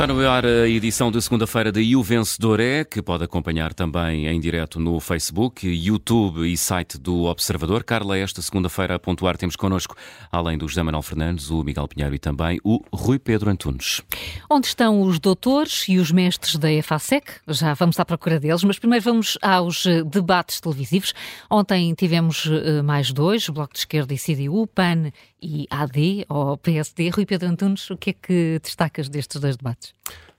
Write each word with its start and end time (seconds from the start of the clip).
Está 0.00 0.10
no 0.10 0.26
ar 0.26 0.46
a 0.46 0.66
edição 0.66 1.10
de 1.10 1.20
segunda-feira 1.20 1.70
de 1.70 1.94
O 1.94 2.02
Vencedor 2.02 2.58
é, 2.58 2.86
que 2.86 3.02
pode 3.02 3.22
acompanhar 3.22 3.74
também 3.74 4.26
em 4.28 4.40
direto 4.40 4.80
no 4.80 4.98
Facebook, 4.98 5.68
YouTube 5.68 6.50
e 6.50 6.56
site 6.56 6.96
do 6.96 7.24
Observador. 7.24 7.84
Carla, 7.84 8.16
esta 8.16 8.40
segunda-feira 8.40 8.94
a 8.94 8.98
pontuar 8.98 9.36
temos 9.36 9.56
connosco, 9.56 9.94
além 10.32 10.56
do 10.56 10.66
José 10.66 10.82
Manuel 10.82 11.02
Fernandes, 11.02 11.50
o 11.50 11.62
Miguel 11.62 11.86
Pinheiro 11.86 12.14
e 12.14 12.18
também 12.18 12.58
o 12.64 12.82
Rui 12.90 13.18
Pedro 13.18 13.50
Antunes. 13.50 14.00
Onde 14.48 14.68
estão 14.68 15.02
os 15.02 15.20
doutores 15.20 15.86
e 15.86 15.98
os 15.98 16.10
mestres 16.10 16.56
da 16.56 16.72
EFASEC? 16.72 17.32
Já 17.48 17.74
vamos 17.74 18.00
à 18.00 18.04
procura 18.06 18.40
deles, 18.40 18.64
mas 18.64 18.78
primeiro 18.78 19.04
vamos 19.04 19.36
aos 19.42 19.84
eh, 19.84 20.02
debates 20.02 20.62
televisivos. 20.62 21.12
Ontem 21.50 21.92
tivemos 21.92 22.46
eh, 22.46 22.80
mais 22.80 23.12
dois, 23.12 23.50
Bloco 23.50 23.74
de 23.74 23.80
Esquerda 23.80 24.14
e 24.14 24.18
CDU, 24.18 24.66
PAN 24.66 25.12
e 25.42 25.66
AD, 25.70 26.24
ou 26.26 26.56
PSD. 26.56 27.10
Rui 27.10 27.26
Pedro 27.26 27.50
Antunes, 27.50 27.90
o 27.90 27.98
que 27.98 28.10
é 28.10 28.12
que 28.14 28.60
destacas 28.62 29.06
destes 29.06 29.38
dois 29.38 29.58
debates? 29.58 29.89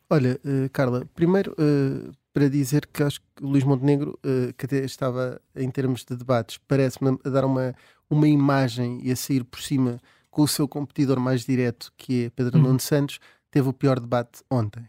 Olha, 0.09 0.39
uh, 0.43 0.69
Carla, 0.71 1.07
primeiro 1.15 1.53
uh, 1.53 2.11
para 2.33 2.49
dizer 2.49 2.85
que 2.85 3.03
acho 3.03 3.19
que 3.21 3.43
o 3.43 3.47
Luís 3.47 3.63
Montenegro, 3.63 4.17
uh, 4.25 4.53
que 4.57 4.65
até 4.65 4.79
estava 4.83 5.41
em 5.55 5.69
termos 5.69 6.03
de 6.03 6.15
debates, 6.15 6.57
parece-me 6.67 7.17
a 7.23 7.29
dar 7.29 7.45
uma, 7.45 7.73
uma 8.09 8.27
imagem 8.27 8.99
e 9.03 9.11
a 9.11 9.15
sair 9.15 9.43
por 9.43 9.61
cima 9.61 9.99
com 10.29 10.41
o 10.41 10.47
seu 10.47 10.67
competidor 10.67 11.19
mais 11.19 11.45
direto, 11.45 11.91
que 11.97 12.25
é 12.25 12.29
Pedro 12.29 12.57
uhum. 12.57 12.63
Nuno 12.67 12.79
Santos, 12.79 13.19
teve 13.49 13.67
o 13.67 13.73
pior 13.73 13.99
debate 13.99 14.41
ontem. 14.49 14.87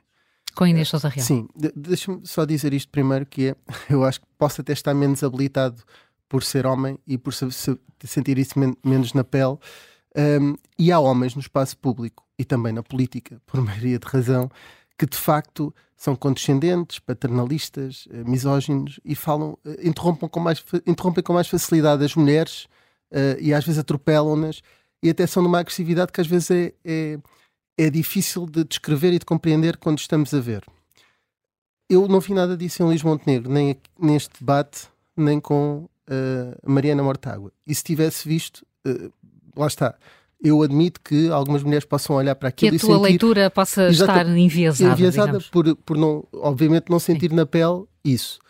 Com 0.54 0.66
Inês 0.66 0.88
Sousa 0.88 1.08
Real. 1.08 1.26
Sim, 1.26 1.48
de 1.56 1.72
deixa-me 1.74 2.20
só 2.24 2.44
dizer 2.44 2.72
isto 2.72 2.90
primeiro, 2.90 3.26
que 3.26 3.48
é, 3.48 3.56
eu 3.90 4.04
acho 4.04 4.20
que 4.20 4.26
posso 4.38 4.60
até 4.60 4.72
estar 4.72 4.94
menos 4.94 5.22
habilitado 5.22 5.82
por 6.28 6.44
ser 6.44 6.66
homem 6.66 6.98
e 7.06 7.18
por 7.18 7.34
se, 7.34 7.50
se, 7.50 7.76
sentir 8.04 8.38
isso 8.38 8.58
men 8.58 8.74
menos 8.84 9.12
na 9.12 9.24
pele. 9.24 9.58
Um, 10.16 10.56
e 10.78 10.92
há 10.92 11.00
homens 11.00 11.34
no 11.34 11.40
espaço 11.40 11.76
público 11.78 12.24
e 12.38 12.44
também 12.44 12.72
na 12.72 12.82
política, 12.82 13.40
por 13.46 13.60
maioria 13.62 13.98
de 13.98 14.06
razão, 14.06 14.50
que 14.98 15.06
de 15.06 15.16
facto 15.16 15.74
são 15.96 16.16
condescendentes, 16.16 16.98
paternalistas, 16.98 18.08
eh, 18.10 18.24
misóginos 18.24 18.98
e 19.04 19.14
falam, 19.14 19.56
eh, 19.64 19.88
interrompem 19.88 20.28
com 20.28 20.40
mais, 20.40 20.62
interrompem 20.86 21.22
com 21.22 21.32
mais 21.32 21.46
facilidade 21.46 22.04
as 22.04 22.16
mulheres 22.16 22.64
uh, 23.12 23.38
e 23.40 23.54
às 23.54 23.64
vezes 23.64 23.78
atropelam-nas 23.78 24.62
e 25.02 25.10
até 25.10 25.26
são 25.26 25.42
numa 25.42 25.60
agressividade 25.60 26.12
que 26.12 26.20
às 26.20 26.26
vezes 26.26 26.50
é, 26.50 26.72
é, 26.84 27.18
é, 27.78 27.90
difícil 27.90 28.46
de 28.46 28.64
descrever 28.64 29.12
e 29.12 29.18
de 29.18 29.24
compreender 29.24 29.76
quando 29.76 29.98
estamos 29.98 30.34
a 30.34 30.40
ver. 30.40 30.64
Eu 31.88 32.08
não 32.08 32.20
vi 32.20 32.34
nada 32.34 32.56
disso 32.56 32.82
em 32.82 32.86
Luís 32.86 33.02
Montenegro, 33.02 33.50
nem 33.50 33.76
neste 33.98 34.40
debate, 34.40 34.88
nem 35.16 35.40
com 35.40 35.88
uh, 36.08 36.70
Mariana 36.70 37.02
Mortágua. 37.02 37.52
E 37.66 37.74
se 37.74 37.84
tivesse 37.84 38.26
visto, 38.26 38.66
uh, 38.86 39.12
lá 39.56 39.66
está, 39.66 39.94
eu 40.42 40.62
admito 40.62 41.00
que 41.00 41.28
algumas 41.30 41.62
mulheres 41.62 41.84
possam 41.84 42.16
olhar 42.16 42.34
para 42.34 42.48
aquilo 42.48 42.72
que 42.72 42.76
a 42.76 42.80
tua 42.80 42.96
sentir, 42.96 43.02
leitura 43.02 43.50
possa 43.50 43.88
estar 43.88 44.26
enviesada. 44.28 44.92
Enviesada 44.92 45.38
por, 45.52 45.76
por 45.76 45.96
não, 45.96 46.24
obviamente, 46.32 46.90
não 46.90 46.98
sentir 46.98 47.30
Sim. 47.30 47.36
na 47.36 47.46
pele 47.46 47.84
isso. 48.04 48.40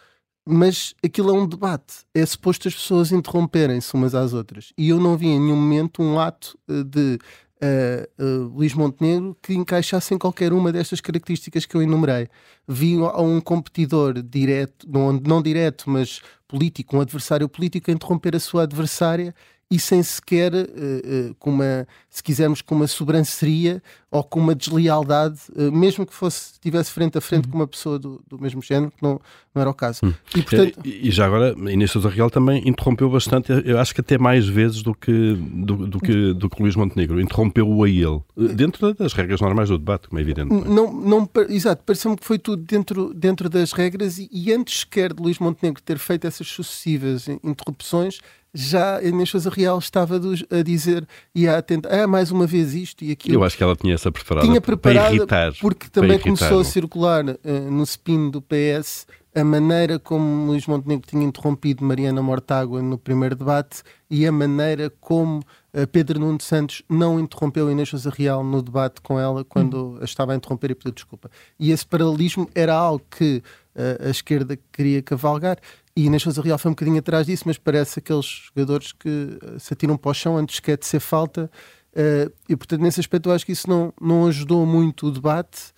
Mas 0.49 0.95
aquilo 1.05 1.31
é 1.31 1.33
um 1.33 1.47
debate. 1.47 1.99
É 2.15 2.25
suposto 2.25 2.67
as 2.67 2.75
pessoas 2.75 3.13
interromperem-se 3.13 3.95
umas 3.95 4.15
às 4.15 4.33
outras. 4.33 4.73
E 4.77 4.89
eu 4.89 4.99
não 4.99 5.17
vi 5.17 5.29
em 5.29 5.39
nenhum 5.39 5.57
momento 5.57 6.03
um 6.03 6.19
ato 6.19 6.59
eh, 6.69 6.83
de 6.83 7.19
uh, 7.63 8.25
uh, 8.25 8.49
Luís 8.57 8.75
Montenegro 8.75 9.37
que 9.41 9.55
encaixasse 9.55 10.15
em 10.15 10.19
qualquer 10.19 10.53
uma 10.53 10.73
destas 10.73 11.01
características 11.01 11.65
que 11.65 11.77
eu 11.77 11.83
enumerei. 11.83 12.29
Vi 12.67 12.97
a 12.97 13.21
um 13.21 13.41
competidor 13.41 14.21
direto, 14.21 14.89
não, 14.91 15.13
não 15.13 15.41
direto, 15.41 15.89
mas 15.89 16.21
político, 16.49 16.97
um 16.97 17.01
adversário 17.01 17.49
político, 17.49 17.91
a 17.91 17.95
interromper 17.95 18.35
a 18.35 18.41
sua 18.41 18.65
adversária 18.65 19.35
e 19.73 19.79
sem 19.79 20.03
sequer, 20.03 20.53
uh, 20.53 20.59
uh, 20.59 21.35
com 21.39 21.49
uma, 21.49 21.89
se 22.11 22.23
quisermos, 22.23 22.61
com 22.61 22.75
uma 22.75 22.87
sobranceria 22.87 23.83
ou 24.11 24.23
com 24.23 24.39
uma 24.39 24.55
deslealdade, 24.55 25.41
uh, 25.57 25.73
mesmo 25.73 26.05
que 26.05 26.13
fosse 26.13 26.53
estivesse 26.53 26.91
frente 26.91 27.17
a 27.17 27.23
frente 27.23 27.47
uhum. 27.47 27.53
com 27.53 27.57
uma 27.57 27.67
pessoa 27.67 27.99
do, 27.99 28.23
do 28.29 28.39
mesmo 28.39 28.61
género, 28.61 28.93
que 28.95 29.03
não, 29.03 29.19
não 29.55 29.63
era 29.63 29.71
o 29.71 29.73
caso. 29.73 30.01
Uhum. 30.05 30.13
E, 30.37 30.43
portanto... 30.43 30.81
e, 30.85 31.11
já 31.11 31.25
agora, 31.25 31.55
Inês 31.71 31.91
Sousa 31.91 32.11
Real 32.11 32.29
também 32.29 32.69
interrompeu 32.69 33.09
bastante, 33.09 33.51
eu 33.65 33.79
acho 33.79 33.95
que 33.95 34.03
até 34.03 34.19
mais 34.19 34.47
vezes 34.47 34.83
do 34.83 34.95
que, 34.95 35.33
do, 35.33 35.87
do 35.87 35.99
que, 35.99 36.35
do 36.35 36.51
que 36.51 36.63
Luís 36.63 36.77
Montenegro, 36.77 37.19
interrompeu-o 37.19 37.83
a 37.83 37.89
ele, 37.89 38.21
dentro 38.55 38.93
das 38.93 39.15
regras 39.15 39.41
normais 39.41 39.71
do 39.71 39.79
debate, 39.79 40.07
como 40.07 40.19
é 40.19 40.23
evidente. 40.23 40.53
É? 40.53 40.69
Não, 40.69 40.93
não, 40.93 41.31
exato, 41.49 41.83
pareceu-me 41.83 42.19
que 42.19 42.27
foi 42.27 42.39
tudo 42.39 42.63
dentro, 42.63 43.15
dentro 43.15 43.49
das 43.49 43.73
regras 43.73 44.19
e, 44.19 44.29
e 44.31 44.53
antes 44.53 44.81
sequer 44.81 45.15
de 45.15 45.23
Luís 45.23 45.39
Montenegro 45.39 45.81
ter 45.81 45.97
feito 45.97 46.27
essas 46.27 46.47
sucessivas 46.47 47.27
interrupções, 47.43 48.21
já 48.55 48.99
a 48.99 49.05
Inês 49.05 49.33
Real 49.47 49.79
estava 49.79 50.17
a 50.17 50.63
dizer 50.63 51.07
e 51.35 51.49
a 51.49 51.61
tentar, 51.63 52.03
ah, 52.03 52.07
mais 52.07 52.31
uma 52.31 52.47
vez 52.47 52.75
isto 52.75 53.05
e 53.05 53.13
aquilo. 53.13 53.37
Eu 53.37 53.45
acho 53.45 53.57
que 53.57 53.63
ela 53.63 53.77
tinha 53.77 53.95
essa 53.95 54.13
preparada, 54.13 54.47
tinha 54.47 54.61
preparada 54.61 55.07
para 55.07 55.15
irritar. 55.17 55.53
Porque 55.61 55.89
também 55.89 56.13
irritar, 56.13 56.25
começou 56.25 56.61
a 56.61 56.65
circular 56.65 57.25
uh, 57.25 57.71
no 57.71 57.83
spin 57.85 58.31
do 58.31 58.43
PS 58.43 59.07
a 59.35 59.43
maneira 59.43 59.99
como 59.99 60.47
Luís 60.47 60.67
Montenegro 60.67 61.09
tinha 61.09 61.25
interrompido 61.25 61.83
Mariana 61.85 62.21
Mortágua 62.21 62.83
no 62.83 62.99
primeiro 62.99 63.35
debate 63.35 63.83
e 64.11 64.27
a 64.27 64.33
maneira 64.33 64.93
como 65.01 65.39
uh, 65.39 65.87
Pedro 65.91 66.21
Nuno 66.21 66.41
Santos 66.41 66.83
não 66.87 67.19
interrompeu 67.19 67.71
Inês 67.71 67.89
Sousa 67.89 68.11
Real 68.11 68.45
no 68.45 68.61
debate 68.61 69.01
com 69.01 69.19
ela 69.19 69.43
quando 69.43 69.95
hum. 69.95 69.99
a 70.03 70.05
estava 70.05 70.33
a 70.33 70.37
interromper 70.37 70.73
e 70.73 70.75
pediu 70.75 70.93
desculpa. 70.93 71.31
E 71.59 71.71
esse 71.71 71.87
paralelismo 71.87 72.47
era 72.55 72.75
algo 72.75 73.03
que 73.11 73.43
uh, 73.77 74.07
a 74.07 74.11
esquerda 74.11 74.59
queria 74.73 75.03
cavalgar 75.03 75.59
e 75.95 76.07
Inês 76.07 76.23
Sousa 76.23 76.41
Real 76.41 76.59
foi 76.59 76.71
um 76.71 76.75
bocadinho 76.75 76.99
atrás 76.99 77.27
disso, 77.27 77.45
mas 77.47 77.59
parece 77.59 77.99
aqueles 77.99 78.25
jogadores 78.25 78.93
que 78.93 79.39
eh, 79.43 79.59
se 79.59 79.75
atiram 79.75 79.97
para 79.97 80.11
o 80.11 80.15
chão 80.15 80.39
antes 80.39 80.59
quer 80.59 80.79
de 80.79 80.87
ser 80.87 81.01
falta. 81.01 81.51
Uh, 81.93 82.33
e 82.49 82.57
portanto, 82.57 82.81
nesse 82.81 83.01
aspecto, 83.01 83.29
eu 83.29 83.35
acho 83.35 83.45
que 83.45 83.53
isso 83.53 83.69
não, 83.69 83.93
não 84.01 84.27
ajudou 84.27 84.65
muito 84.65 85.07
o 85.07 85.11
debate. 85.11 85.73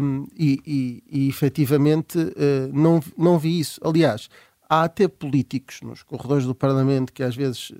Um, 0.00 0.26
e, 0.36 0.60
e, 0.66 1.02
e 1.10 1.28
efetivamente 1.28 2.18
uh, 2.18 2.70
não, 2.72 3.00
não 3.16 3.38
vi 3.38 3.60
isso. 3.60 3.80
Aliás, 3.84 4.28
há 4.68 4.84
até 4.84 5.08
políticos 5.08 5.80
nos 5.82 6.02
corredores 6.02 6.44
do 6.44 6.54
Parlamento 6.54 7.12
que 7.12 7.22
às 7.22 7.34
vezes 7.34 7.72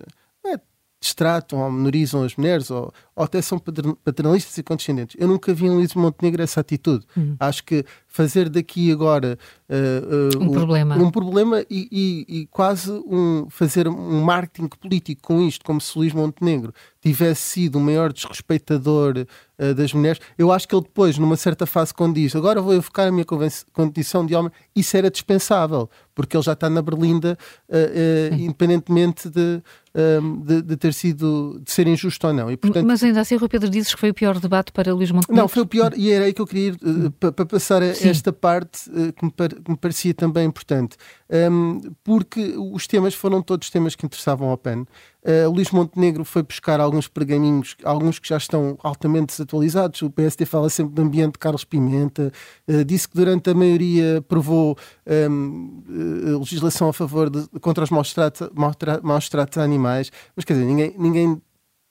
é, 0.47 0.59
distratam 1.01 1.61
ou 1.61 1.71
menorizam 1.71 2.23
as 2.23 2.37
mulheres 2.37 2.71
ou, 2.71 2.93
ou 3.17 3.25
até 3.25 3.41
são 3.41 3.59
paternalistas 4.05 4.57
e 4.59 4.63
condescendentes. 4.63 5.17
Eu 5.19 5.29
nunca 5.29 5.55
vi 5.55 5.67
em 5.67 5.71
Luís 5.71 5.95
Montenegro 5.95 6.43
essa 6.43 6.61
atitude. 6.61 7.07
Hum. 7.17 7.37
Acho 7.39 7.65
que 7.65 7.85
fazer 8.15 8.49
daqui 8.49 8.93
agora 8.93 9.37
uh, 9.69 10.39
uh, 10.39 10.43
um, 10.43 10.47
um, 10.47 10.53
problema, 10.53 10.97
um 10.97 11.11
problema 11.11 11.65
e, 11.69 11.89
e, 11.91 12.41
e, 12.41 12.47
quase 12.47 12.91
um, 12.93 13.47
fazer 13.51 13.89
um 13.89 14.23
marketing 14.23 14.69
político 14.69 15.23
com 15.23 15.43
isto, 15.43 15.65
como 15.65 15.81
se 15.81 15.99
Luís 15.99 16.13
Montenegro 16.13 16.73
tivesse 17.01 17.41
sido 17.41 17.77
o 17.77 17.81
maior 17.81 18.13
desrespeitador 18.13 19.27
uh, 19.59 19.75
das 19.75 19.93
mulheres. 19.93 20.21
Eu 20.39 20.53
acho 20.53 20.67
que 20.67 20.75
ele 20.75 20.83
depois, 20.83 21.19
numa 21.19 21.37
certa 21.37 21.67
fase, 21.67 21.93
quando 21.93 22.15
diz 22.15 22.35
agora 22.37 22.61
vou 22.61 22.81
focar 22.81 23.09
a 23.09 23.13
minha 23.13 23.27
condição 23.73 24.25
de 24.25 24.35
homem, 24.35 24.51
isso 24.75 24.97
era 24.97 25.11
dispensável, 25.11 25.91
porque 26.15 26.37
ele 26.37 26.45
já 26.45 26.53
está 26.53 26.71
na 26.71 26.81
berlinda, 26.81 27.37
independentemente 28.33 29.29
de, 29.29 29.61
de, 30.45 30.63
de, 30.63 30.77
ter 30.77 30.95
sido, 30.95 31.61
de 31.63 31.71
ser 31.71 31.89
injusto 31.89 32.29
ou 32.29 32.33
não. 32.33 32.51
E, 32.51 32.57
portanto, 32.57 32.87
Mas 32.87 33.03
ainda 33.05 33.21
assim, 33.21 33.37
Rui 33.37 33.49
Pedro, 33.49 33.71
dizes 33.71 33.95
que 33.95 34.01
foi 34.01 34.11
o 34.11 34.15
pior 34.15 34.39
debate 34.39 34.73
para 34.73 34.93
Luís 34.93 35.11
Montenegro? 35.11 35.43
Não, 35.43 35.49
foi 35.49 35.63
o 35.63 35.67
pior, 35.67 35.93
e 35.97 36.11
era 36.11 36.25
aí 36.25 36.33
que 36.33 36.41
eu 36.41 36.47
queria 36.47 36.69
ir 36.69 36.79
uh, 36.83 37.11
para 37.11 37.47
passar 37.47 37.83
a 37.83 37.95
Sim. 37.95 38.09
esta 38.09 38.33
parte 38.33 38.89
uh, 38.91 39.13
que, 39.13 39.25
me 39.25 39.31
que, 39.31 39.71
me 39.71 39.77
parecia 39.77 40.15
também 40.15 40.47
importante. 40.47 40.97
Um, 41.31 41.81
porque 42.03 42.55
os 42.57 42.87
temas 42.87 43.15
foram 43.15 43.43
todos 43.43 43.71
temas 43.71 43.95
que 43.95 44.07
interessavam 44.07 44.49
ao 44.49 44.59
PAN. 44.59 44.85
Uh, 45.25 45.51
Luís 45.51 45.71
Montenegro 45.71 46.23
foi 46.23 46.43
buscar 46.43 46.81
alguns 46.81 47.09
pergaminhos, 47.09 47.77
alguns 47.83 48.19
que 48.19 48.29
já 48.29 48.37
estão 48.37 48.77
altamente 48.83 49.29
desatualizados. 49.29 50.03
O 50.03 50.11
PSD 50.11 50.45
fala 50.45 50.69
sempre 50.69 50.95
do 50.95 51.01
ambiente 51.01 51.33
de 51.33 51.39
Carlos 51.39 51.65
Pimenta, 51.65 52.31
uh, 52.69 52.85
disse 52.85 53.09
que 53.09 53.17
durante 53.17 53.49
a 53.49 53.55
maioria 53.55 54.23
provou 54.29 54.77
um, 55.07 55.83
uh, 55.89 56.39
legislação 56.39 56.91
a 56.91 56.93
favor 56.93 57.31
de, 57.31 57.49
contra 57.61 57.83
os 57.83 57.91
maus 57.91 58.13
tratos, 58.13 58.51
maus 59.03 59.29
tratos 59.31 59.57
a 59.57 59.63
animais, 59.63 60.13
mas 60.37 60.45
quer 60.45 60.53
dizer, 60.53 60.67
ninguém, 60.67 60.95
ninguém, 60.99 61.43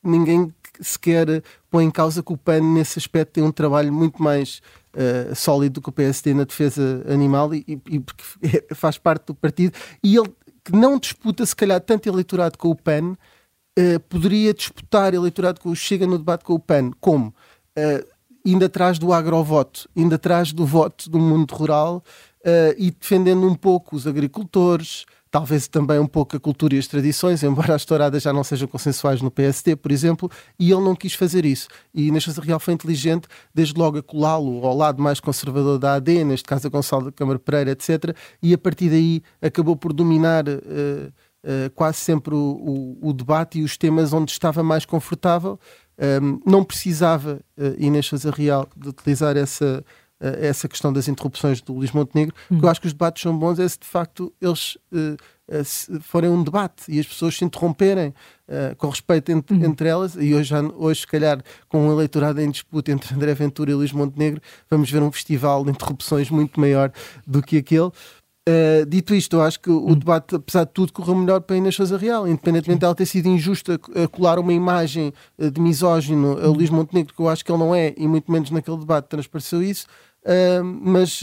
ninguém 0.03 0.53
sequer 0.81 1.43
põe 1.69 1.85
em 1.85 1.91
causa 1.91 2.23
que 2.23 2.33
o 2.33 2.37
PAN, 2.37 2.61
nesse 2.61 2.99
aspecto, 2.99 3.33
tem 3.33 3.43
um 3.43 3.51
trabalho 3.51 3.91
muito 3.91 4.21
mais 4.21 4.61
uh, 4.93 5.35
sólido 5.35 5.75
do 5.75 5.81
que 5.81 5.89
o 5.89 5.91
PSD 5.91 6.33
na 6.33 6.43
defesa 6.43 7.03
animal 7.07 7.53
e, 7.53 7.81
e, 7.89 7.99
porque 7.99 8.23
faz 8.75 8.97
parte 8.97 9.27
do 9.27 9.35
partido. 9.35 9.73
E 10.03 10.15
ele, 10.15 10.31
que 10.63 10.71
não 10.71 10.97
disputa, 10.97 11.45
se 11.45 11.55
calhar, 11.55 11.79
tanto 11.81 12.07
eleitorado 12.07 12.57
com 12.57 12.69
o 12.69 12.75
PAN, 12.75 13.11
uh, 13.11 13.99
poderia 14.09 14.53
disputar 14.53 15.13
eleitorado 15.13 15.59
com 15.59 15.69
o 15.69 15.75
Chega 15.75 16.07
no 16.07 16.17
debate 16.17 16.43
com 16.43 16.53
o 16.53 16.59
PAN. 16.59 16.91
Como? 16.99 17.33
Uh, 17.77 18.05
indo 18.45 18.65
atrás 18.65 18.99
do 18.99 19.13
agrovoto, 19.13 19.89
indo 19.95 20.15
atrás 20.15 20.51
do 20.51 20.65
voto 20.65 21.09
do 21.09 21.17
mundo 21.17 21.53
rural 21.53 22.03
e 22.77 22.91
defendendo 22.91 23.47
um 23.47 23.55
pouco 23.55 23.95
os 23.95 24.05
agricultores, 24.05 25.05
talvez 25.33 25.67
também 25.67 25.97
um 25.97 26.05
pouco 26.05 26.37
a 26.37 26.39
cultura 26.39 26.75
e 26.75 26.77
as 26.77 26.85
tradições, 26.85 27.41
embora 27.41 27.73
as 27.73 27.83
touradas 27.83 28.21
já 28.21 28.31
não 28.31 28.43
sejam 28.43 28.67
consensuais 28.67 29.19
no 29.19 29.31
PSD, 29.31 29.75
por 29.75 29.91
exemplo, 29.91 30.29
e 30.59 30.71
ele 30.71 30.81
não 30.81 30.95
quis 30.95 31.15
fazer 31.15 31.43
isso. 31.43 31.67
E 31.91 32.07
Inês 32.07 32.23
Real 32.37 32.59
foi 32.59 32.75
inteligente, 32.75 33.27
desde 33.51 33.73
logo 33.75 33.97
a 33.97 34.03
colá-lo 34.03 34.63
ao 34.63 34.77
lado 34.77 35.01
mais 35.01 35.19
conservador 35.19 35.79
da 35.79 35.95
AD, 35.95 36.23
neste 36.23 36.47
caso 36.47 36.67
a 36.67 36.69
Gonçalo 36.69 37.05
da 37.05 37.11
Câmara 37.11 37.39
Pereira, 37.39 37.71
etc., 37.71 38.15
e 38.43 38.53
a 38.53 38.57
partir 38.59 38.91
daí 38.91 39.23
acabou 39.41 39.75
por 39.75 39.91
dominar 39.91 40.47
uh, 40.47 40.51
uh, 40.51 41.69
quase 41.73 41.97
sempre 41.97 42.35
o, 42.35 42.37
o, 43.01 43.09
o, 43.09 43.11
debate 43.11 43.57
e 43.57 43.63
os 43.63 43.75
temas 43.75 44.13
onde 44.13 44.31
estava 44.31 44.61
mais 44.61 44.85
confortável, 44.85 45.59
um, 46.21 46.39
não 46.45 46.63
precisava, 46.63 47.39
uh, 47.57 47.75
Inês 47.79 48.05
Sousa 48.05 48.29
Real, 48.29 48.67
de 48.77 48.89
utilizar 48.89 49.35
essa, 49.35 49.83
essa 50.41 50.67
questão 50.67 50.93
das 50.93 51.07
interrupções 51.07 51.61
do 51.61 51.73
Luís 51.73 51.91
Montenegro, 51.91 52.35
hum. 52.51 52.59
que 52.59 52.65
eu 52.65 52.69
acho 52.69 52.81
que 52.81 52.87
os 52.87 52.93
debates 52.93 53.21
são 53.21 53.37
bons, 53.37 53.59
é 53.59 53.67
se 53.67 53.79
de 53.79 53.87
facto 53.87 54.33
eles 54.41 54.77
uh, 54.91 55.17
forem 56.01 56.29
um 56.29 56.43
debate 56.43 56.83
e 56.87 56.99
as 56.99 57.05
pessoas 57.05 57.35
se 57.35 57.43
interromperem 57.43 58.09
uh, 58.47 58.75
com 58.77 58.89
respeito 58.89 59.31
entre, 59.31 59.55
hum. 59.55 59.63
entre, 59.65 59.87
elas, 59.87 60.15
e 60.15 60.33
hoje, 60.33 60.53
hoje, 60.75 61.01
se 61.01 61.07
calhar, 61.07 61.41
com 61.67 61.87
um 61.87 61.91
eleitorado 61.91 62.39
em 62.41 62.49
disputa 62.49 62.91
entre 62.91 63.13
André 63.13 63.33
Ventura 63.33 63.71
e 63.71 63.73
Luís 63.73 63.91
Montenegro, 63.91 64.41
vamos 64.69 64.89
ver 64.89 65.01
um 65.01 65.11
festival 65.11 65.63
de 65.63 65.71
interrupções 65.71 66.29
muito 66.29 66.59
maior 66.59 66.91
do 67.27 67.41
que 67.41 67.57
aquele. 67.57 67.91
Uh, 68.47 68.85
dito 68.85 69.15
isto, 69.15 69.37
eu 69.37 69.41
acho 69.41 69.57
que 69.59 69.69
o 69.69 69.87
hum. 69.89 69.95
debate, 69.95 70.35
apesar 70.35 70.65
de 70.65 70.71
tudo, 70.71 70.91
correu 70.91 71.15
melhor 71.15 71.41
para 71.41 71.55
a 71.55 71.57
Inês 71.57 71.75
Sousa 71.75 71.97
Real, 71.97 72.27
independentemente 72.27 72.81
dela 72.81 72.95
ter 72.95 73.05
sido 73.05 73.27
injusta 73.27 73.79
a 73.95 74.07
colar 74.07 74.39
uma 74.39 74.53
imagem 74.53 75.13
de 75.37 75.61
misógino 75.61 76.37
a 76.39 76.49
hum. 76.49 76.53
Luís 76.53 76.69
Montenegro, 76.69 77.13
que 77.13 77.21
eu 77.21 77.29
acho 77.29 77.43
que 77.43 77.51
ele 77.51 77.59
não 77.59 77.75
é, 77.75 77.93
e 77.97 78.07
muito 78.07 78.31
menos 78.31 78.49
naquele 78.49 78.77
debate 78.77 79.07
transpareceu 79.07 79.61
isso. 79.61 79.87
Uh, 80.23 80.63
mas 80.63 81.21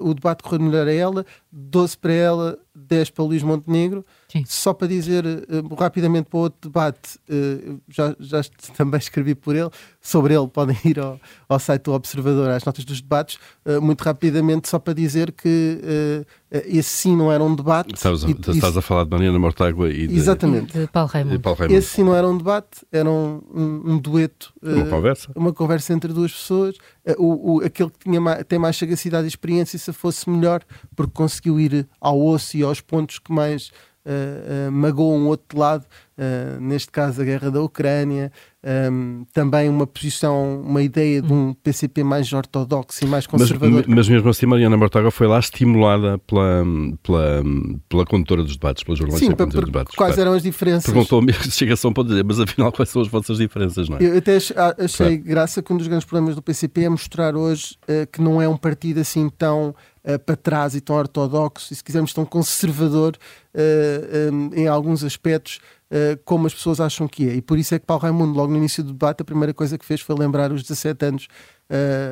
o 0.00 0.12
debate 0.14 0.42
correu 0.42 0.60
melhor 0.60 0.88
a 0.88 0.92
ela, 0.92 1.24
12 1.52 1.96
para 1.98 2.12
ela, 2.12 2.58
10 2.74 3.10
para 3.10 3.24
Luís 3.24 3.42
Montenegro. 3.42 4.04
Sim. 4.30 4.44
Só 4.46 4.72
para 4.72 4.88
dizer 4.88 5.26
uh, 5.26 5.74
rapidamente 5.74 6.30
para 6.30 6.38
outro 6.38 6.70
debate, 6.70 7.18
uh, 7.28 7.78
já, 7.88 8.16
já 8.18 8.40
também 8.74 8.98
escrevi 8.98 9.34
por 9.34 9.54
ele, 9.54 9.68
sobre 10.00 10.34
ele 10.34 10.48
podem 10.48 10.76
ir 10.84 10.98
ao, 10.98 11.20
ao 11.46 11.58
site 11.58 11.82
do 11.82 11.92
Observador, 11.92 12.48
às 12.48 12.64
notas 12.64 12.84
dos 12.84 13.02
debates, 13.02 13.38
uh, 13.66 13.80
muito 13.82 14.00
rapidamente, 14.02 14.68
só 14.70 14.78
para 14.78 14.94
dizer 14.94 15.32
que 15.32 16.24
esse 16.50 16.88
sim 16.88 17.16
não 17.16 17.30
era 17.32 17.42
um 17.42 17.54
debate. 17.54 17.94
Estás, 17.94 18.22
e, 18.24 18.30
estás 18.30 18.76
a 18.76 18.82
falar 18.82 19.04
de 19.04 19.10
Mariana 19.10 19.38
Mortágua 19.38 19.90
e 19.90 20.06
de, 20.06 20.16
exatamente. 20.16 20.78
de 20.78 20.86
Paulo 20.86 21.08
Raimundo. 21.08 21.40
Paulo 21.40 21.58
Raimundo. 21.58 21.78
Esse 21.78 21.88
sim 21.88 22.02
não 22.04 22.14
era 22.14 22.28
um 22.28 22.36
debate, 22.36 22.86
era 22.90 23.08
um, 23.08 23.42
um, 23.54 23.92
um 23.92 23.98
dueto. 23.98 24.52
Uma 24.62 24.86
conversa. 24.86 25.32
Uma 25.34 25.52
conversa 25.52 25.92
entre 25.94 26.12
duas 26.12 26.32
pessoas. 26.32 26.76
O, 27.18 27.56
o, 27.56 27.64
aquele 27.64 27.90
que 27.90 27.98
tinha 28.00 28.20
mais, 28.20 28.44
tem 28.44 28.58
mais 28.58 28.76
sagacidade 28.76 29.24
e 29.24 29.28
experiência, 29.28 29.78
se 29.78 29.92
fosse 29.92 30.28
melhor, 30.30 30.62
porque 30.94 31.12
conseguiu 31.12 31.58
ir 31.58 31.88
ao 32.00 32.20
osso 32.20 32.56
e 32.56 32.62
aos 32.62 32.80
pontos 32.80 33.18
que 33.18 33.32
mais 33.32 33.70
uh, 34.06 34.68
uh, 34.68 34.72
magoam 34.72 35.18
um 35.18 35.26
outro 35.26 35.58
lado, 35.58 35.84
uh, 36.18 36.60
neste 36.60 36.90
caso 36.90 37.22
a 37.22 37.24
guerra 37.24 37.50
da 37.50 37.62
Ucrânia, 37.62 38.32
um, 38.64 38.68
ehm, 38.68 39.24
também 39.32 39.68
uma 39.68 39.86
posição, 39.86 40.60
uma 40.60 40.82
ideia 40.82 41.20
de 41.20 41.32
um 41.32 41.52
PCP 41.52 42.04
mais 42.04 42.32
ortodoxo 42.32 43.04
e 43.04 43.08
mais 43.08 43.26
conservador. 43.26 43.84
Mas, 43.86 43.96
mas 43.96 44.08
mesmo 44.08 44.28
assim, 44.28 44.46
Mariana 44.46 44.76
Mortágua 44.76 45.10
foi 45.10 45.26
lá 45.26 45.38
estimulada 45.38 46.18
pela, 46.18 46.64
pela, 47.02 47.42
pela 47.88 48.06
condutora 48.06 48.44
dos 48.44 48.56
debates, 48.56 48.84
pela 48.84 48.96
jornalista 48.96 49.36
Sim, 49.36 49.48
dos 49.48 49.64
debates. 49.64 49.96
Quais 49.96 50.16
eram 50.16 50.32
as 50.32 50.42
diferenças? 50.42 50.84
Perguntou-me 50.84 51.32
a 51.34 51.42
chegação 51.42 51.92
para 51.92 52.04
dizer, 52.04 52.24
mas 52.24 52.38
afinal 52.38 52.70
quais 52.70 52.88
são 52.88 53.02
as 53.02 53.08
vossas 53.08 53.38
diferenças, 53.38 53.88
não 53.88 53.96
é? 53.96 54.04
Eu 54.04 54.18
até 54.18 54.36
achei 54.36 55.18
claro. 55.18 55.22
graça 55.24 55.62
que 55.62 55.72
um 55.72 55.76
dos 55.76 55.88
grandes 55.88 56.04
problemas 56.04 56.36
do 56.36 56.42
PCP 56.42 56.84
é 56.84 56.88
mostrar 56.88 57.34
hoje 57.34 57.76
que 58.12 58.20
não 58.20 58.40
é 58.40 58.48
um 58.48 58.56
partido 58.56 59.00
assim 59.00 59.28
tão 59.28 59.74
uh, 60.04 60.18
para 60.18 60.36
trás 60.36 60.74
e 60.74 60.80
tão 60.80 60.96
ortodoxo, 60.96 61.72
e 61.72 61.76
se 61.76 61.82
quisermos 61.82 62.12
tão 62.12 62.24
conservador 62.24 63.16
uh, 63.54 64.32
um, 64.32 64.50
em 64.54 64.66
alguns 64.68 65.04
aspectos, 65.04 65.60
uh, 65.90 66.18
como 66.24 66.46
as 66.46 66.54
pessoas 66.54 66.80
acham 66.80 67.08
que 67.08 67.28
é. 67.28 67.34
E 67.34 67.42
por 67.42 67.58
isso 67.58 67.74
é 67.74 67.78
que 67.78 67.86
Paulo 67.86 68.02
Raimundo, 68.02 68.36
logo 68.36 68.52
no 68.52 68.58
início 68.58 68.82
do 68.82 68.92
debate, 68.92 69.22
a 69.22 69.24
primeira 69.24 69.54
coisa 69.54 69.78
que 69.78 69.84
fez 69.84 70.00
foi 70.00 70.16
lembrar 70.16 70.52
os 70.52 70.62
17 70.62 71.04
anos 71.04 71.28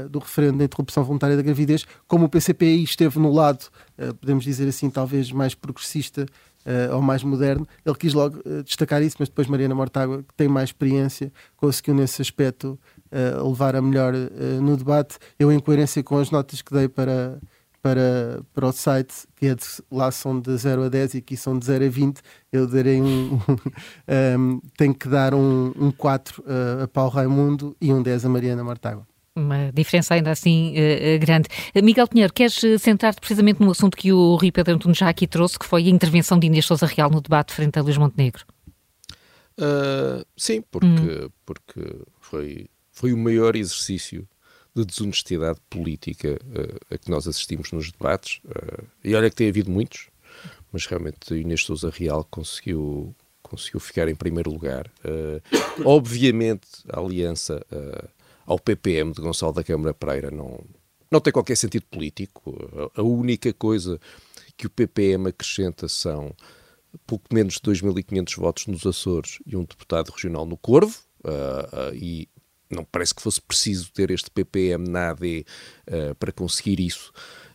do 0.08 0.20
referendo 0.20 0.56
da 0.56 0.64
interrupção 0.64 1.04
voluntária 1.04 1.36
da 1.36 1.42
gravidez, 1.42 1.84
como 2.08 2.24
o 2.24 2.28
PCPI 2.30 2.82
esteve 2.82 3.18
no 3.18 3.30
lado, 3.30 3.66
podemos 4.18 4.42
dizer 4.42 4.66
assim, 4.66 4.88
talvez 4.88 5.30
mais 5.30 5.54
progressista 5.54 6.26
Uh, 6.60 6.94
ou 6.94 7.00
mais 7.00 7.22
moderno, 7.22 7.66
ele 7.86 7.94
quis 7.96 8.12
logo 8.12 8.38
uh, 8.40 8.62
destacar 8.62 9.02
isso, 9.02 9.16
mas 9.18 9.30
depois 9.30 9.48
Mariana 9.48 9.74
Mortágua, 9.74 10.18
que 10.18 10.34
tem 10.34 10.46
mais 10.46 10.68
experiência, 10.68 11.32
conseguiu 11.56 11.94
nesse 11.94 12.20
aspecto 12.20 12.78
uh, 13.10 13.48
levar 13.48 13.74
a 13.74 13.80
melhor 13.80 14.12
no 14.60 14.76
debate. 14.76 15.16
Eu, 15.38 15.50
em 15.50 15.58
coerência 15.58 16.02
com 16.02 16.18
as 16.18 16.30
notas 16.30 16.60
que 16.60 16.70
dei 16.70 16.86
para, 16.86 17.40
para, 17.82 18.42
para 18.52 18.66
o 18.66 18.72
site, 18.72 19.26
que 19.36 19.46
é 19.46 19.54
de, 19.54 19.64
lá 19.90 20.10
são 20.10 20.38
de 20.38 20.56
0 20.56 20.84
a 20.84 20.88
10 20.88 21.14
e 21.14 21.18
aqui 21.18 21.36
são 21.36 21.58
de 21.58 21.64
0 21.64 21.86
a 21.86 21.88
20, 21.88 22.20
eu 22.52 22.66
darei 22.66 23.00
um. 23.00 23.38
um, 24.38 24.60
tenho 24.76 24.94
que 24.94 25.08
dar 25.08 25.34
um, 25.34 25.72
um 25.76 25.90
4 25.90 26.44
a, 26.46 26.84
a 26.84 26.88
Paulo 26.88 27.10
Raimundo 27.10 27.76
e 27.80 27.92
um 27.92 28.02
10 28.02 28.24
a 28.24 28.28
Mariana 28.28 28.64
Martágua 28.64 29.06
uma 29.32 29.72
diferença 29.72 30.14
ainda 30.14 30.30
assim 30.30 30.74
uh, 30.74 31.18
grande. 31.18 31.48
Miguel 31.82 32.06
Pinheiro, 32.06 32.32
queres 32.32 32.60
centrar-te 32.78 33.20
precisamente 33.20 33.60
no 33.60 33.70
assunto 33.70 33.96
que 33.96 34.12
o 34.12 34.34
Rui 34.34 34.52
Pedro 34.52 34.74
Antunes 34.74 34.98
já 34.98 35.08
aqui 35.08 35.26
trouxe, 35.26 35.58
que 35.58 35.64
foi 35.64 35.86
a 35.86 35.88
intervenção 35.88 36.38
de 36.38 36.46
Inês 36.48 36.66
Sousa 36.66 36.84
Real 36.84 37.08
no 37.08 37.20
debate 37.20 37.54
frente 37.54 37.78
a 37.78 37.82
Luís 37.82 37.96
Montenegro? 37.96 38.44
Uh, 39.58 40.24
sim, 40.36 40.62
porque, 40.70 40.86
hum. 40.86 41.30
porque 41.46 41.80
foi, 42.18 42.66
foi 42.90 43.12
o 43.12 43.16
maior 43.18 43.56
exercício 43.56 44.28
de 44.74 44.84
desonestidade 44.84 45.58
política 45.68 46.38
uh, 46.44 46.94
a 46.94 46.98
que 46.98 47.10
nós 47.10 47.26
assistimos 47.26 47.72
nos 47.72 47.90
debates. 47.90 48.40
Uh, 48.44 48.86
e 49.04 49.14
olha 49.14 49.30
que 49.30 49.36
tem 49.36 49.48
havido 49.48 49.70
muitos, 49.70 50.08
mas 50.72 50.86
realmente 50.86 51.34
Inês 51.34 51.64
Souza 51.64 51.90
Real 51.90 52.24
conseguiu, 52.30 53.14
conseguiu 53.42 53.80
ficar 53.80 54.08
em 54.08 54.14
primeiro 54.14 54.50
lugar. 54.50 54.90
Uh, 55.04 55.42
obviamente, 55.84 56.68
a 56.88 57.00
aliança 57.00 57.64
ao 58.46 58.58
PPM 58.58 59.12
de 59.12 59.20
Gonçalo 59.20 59.52
da 59.52 59.64
Câmara 59.64 59.94
Pereira 59.94 60.30
não, 60.30 60.64
não 61.10 61.20
tem 61.20 61.32
qualquer 61.32 61.56
sentido 61.56 61.84
político. 61.90 62.54
A, 62.96 63.00
a 63.00 63.02
única 63.02 63.52
coisa 63.52 64.00
que 64.56 64.66
o 64.66 64.70
PPM 64.70 65.28
acrescenta 65.28 65.88
são 65.88 66.34
pouco 67.06 67.24
menos 67.32 67.54
de 67.54 67.60
2.500 67.60 68.36
votos 68.36 68.66
nos 68.66 68.86
Açores 68.86 69.38
e 69.46 69.56
um 69.56 69.64
deputado 69.64 70.10
regional 70.10 70.46
no 70.46 70.56
Corvo. 70.56 70.98
Uh, 71.22 71.90
uh, 71.90 71.94
e 71.94 72.28
não 72.70 72.84
parece 72.84 73.14
que 73.14 73.22
fosse 73.22 73.40
preciso 73.40 73.92
ter 73.92 74.10
este 74.10 74.30
PPM 74.30 74.88
na 74.88 75.10
AD 75.10 75.44
uh, 75.88 76.14
para 76.16 76.32
conseguir 76.32 76.80
isso. 76.80 77.12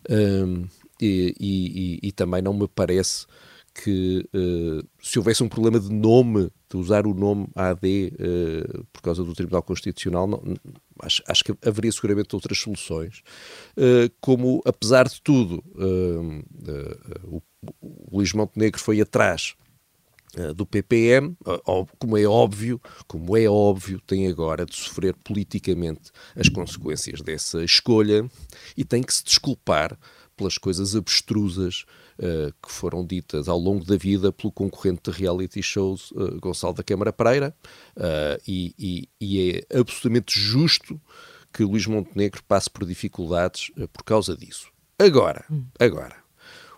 Um, 0.09 0.67
e, 1.01 1.35
e, 1.39 1.99
e, 2.07 2.11
também 2.11 2.41
não 2.41 2.53
me 2.53 2.67
parece 2.67 3.25
que 3.73 4.25
uh, 4.33 4.87
se 5.01 5.19
houvesse 5.19 5.43
um 5.43 5.49
problema 5.49 5.79
de 5.79 5.91
nome, 5.91 6.49
de 6.69 6.77
usar 6.77 7.05
o 7.05 7.13
nome 7.13 7.47
AD 7.53 8.13
uh, 8.13 8.85
por 8.93 9.01
causa 9.01 9.23
do 9.23 9.33
Tribunal 9.33 9.61
Constitucional, 9.63 10.25
não, 10.25 10.41
acho, 11.01 11.21
acho, 11.27 11.43
que 11.43 11.53
haveria 11.67 11.91
seguramente 11.91 12.33
outras 12.33 12.57
soluções. 12.57 13.21
Uh, 13.77 14.09
como, 14.21 14.61
apesar 14.65 15.09
de 15.09 15.21
tudo, 15.21 15.61
o, 17.23 17.41
o 17.81 18.17
Luís 18.17 18.31
Montenegro 18.31 18.79
foi 18.79 19.01
atrás 19.01 19.55
eh, 19.57 19.64
do 20.55 20.65
PPM, 20.65 21.35
como 21.97 22.17
é 22.17 22.25
óbvio, 22.25 22.81
como 23.07 23.37
é 23.37 23.47
óbvio, 23.47 24.01
tem 24.05 24.27
agora 24.27 24.65
de 24.65 24.75
sofrer 24.75 25.15
politicamente 25.23 26.11
as 26.35 26.49
consequências 26.49 27.21
dessa 27.21 27.63
escolha 27.63 28.29
e 28.75 28.83
tem 28.83 29.01
que 29.01 29.13
se 29.13 29.23
desculpar 29.23 29.97
pelas 30.35 30.57
coisas 30.57 30.95
abstrusas 30.95 31.85
uh, 32.19 32.53
que 32.61 32.71
foram 32.71 33.05
ditas 33.05 33.47
ao 33.47 33.57
longo 33.57 33.85
da 33.85 33.95
vida 33.95 34.31
pelo 34.31 34.51
concorrente 34.51 35.09
de 35.09 35.17
reality 35.17 35.61
shows 35.63 36.11
uh, 36.11 36.39
Gonçalo 36.39 36.73
da 36.73 36.83
Câmara 36.83 37.13
Pereira 37.13 37.55
uh, 37.97 38.41
e, 38.47 38.73
e, 38.77 39.09
e, 39.19 39.65
é 39.69 39.79
absolutamente 39.79 40.39
justo 40.39 40.99
que 41.53 41.63
Luís 41.63 41.85
Montenegro 41.87 42.43
passe 42.43 42.69
por 42.69 42.85
dificuldades 42.85 43.71
por 43.93 44.03
causa 44.03 44.35
disso. 44.35 44.69
Agora, 44.99 45.45
hum. 45.49 45.63
agora, 45.79 46.17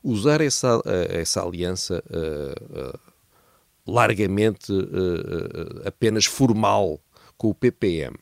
usar 0.03 0.39
essa, 0.39 0.79
essa 1.09 1.43
aliança 1.43 2.03
largamente 3.88 4.72
uh, 4.72 5.88
apenas 5.88 6.25
formal 6.25 7.00
com 7.38 7.50
o 7.50 7.56
PPM, 7.56 8.15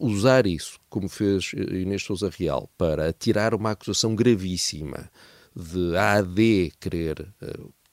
usar 0.00 0.46
isso, 0.46 0.78
como 0.88 1.08
fez 1.08 1.52
Inês 1.52 2.02
Souza 2.02 2.30
Real, 2.30 2.70
para 2.78 3.12
tirar 3.12 3.54
uma 3.54 3.72
acusação 3.72 4.14
gravíssima 4.14 5.10
de 5.54 5.96
AD 5.96 6.72
querer, 6.80 7.28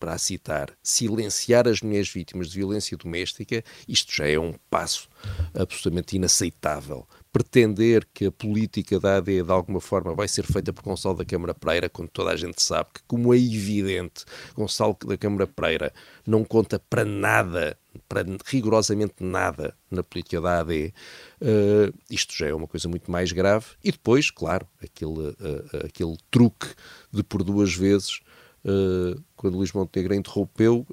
para 0.02 0.18
citar, 0.18 0.72
silenciar 0.82 1.68
as 1.68 1.82
mulheres 1.82 2.10
vítimas 2.10 2.50
de 2.50 2.58
violência 2.58 2.98
doméstica, 2.98 3.64
isto 3.88 4.12
já 4.16 4.28
é 4.28 4.40
um 4.40 4.54
passo 4.70 5.08
absolutamente 5.54 6.16
inaceitável 6.16 7.08
pretender 7.32 8.08
que 8.14 8.26
a 8.26 8.32
política 8.32 9.00
da 9.00 9.18
AD 9.18 9.44
de 9.44 9.52
alguma 9.52 9.80
forma 9.80 10.14
vai 10.14 10.28
ser 10.28 10.44
feita 10.44 10.74
por 10.74 10.84
Gonçalo 10.84 11.16
da 11.16 11.26
Câmara 11.26 11.54
Pereira, 11.54 11.90
quando 11.90 12.10
toda 12.10 12.32
a 12.32 12.36
gente 12.36 12.62
sabe 12.62 12.90
que, 12.94 13.02
como 13.08 13.34
é 13.34 13.38
evidente, 13.38 14.26
Gonçalo 14.54 14.98
da 15.06 15.18
Câmara 15.18 15.48
Pereira 15.48 15.94
não 16.28 16.44
conta 16.44 16.80
para 16.90 17.06
nada, 17.06 17.78
para 18.08 18.26
rigorosamente 18.46 19.16
nada 19.22 19.74
na 19.90 20.04
política 20.04 20.42
da 20.42 20.60
AD, 20.60 20.88
uh, 20.88 20.94
eh, 21.42 21.92
isto 22.10 22.34
já 22.36 22.48
é 22.48 22.54
uma 22.54 22.68
coisa 22.68 22.90
muito 22.90 23.10
mais 23.10 23.32
grave. 23.32 23.66
E 23.84 23.92
depois, 23.92 24.30
claro, 24.30 24.68
aquele, 24.84 25.30
uh, 25.30 25.86
aquele 25.86 26.18
truque 26.30 26.68
de 27.12 27.24
por 27.24 27.44
duas 27.44 27.74
vezes. 27.74 28.20
Uh, 28.64 29.20
quando 29.36 29.58
Luís 29.58 29.74
Montenegro 29.74 30.14
interrompeu, 30.14 30.86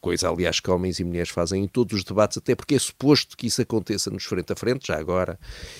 coisa, 0.00 0.28
aliás, 0.28 0.60
que 0.60 0.70
homens 0.70 0.98
e 0.98 1.04
mulheres 1.04 1.30
fazem 1.30 1.64
em 1.64 1.68
todos 1.68 1.98
os 1.98 2.04
debates, 2.04 2.38
até 2.38 2.54
porque 2.54 2.74
é 2.74 2.78
suposto 2.78 3.36
que 3.36 3.46
isso 3.46 3.60
aconteça 3.60 4.10
nos 4.10 4.24
frente 4.24 4.52
a 4.52 4.56
frente, 4.56 4.88
já 4.88 4.98
agora, 4.98 5.38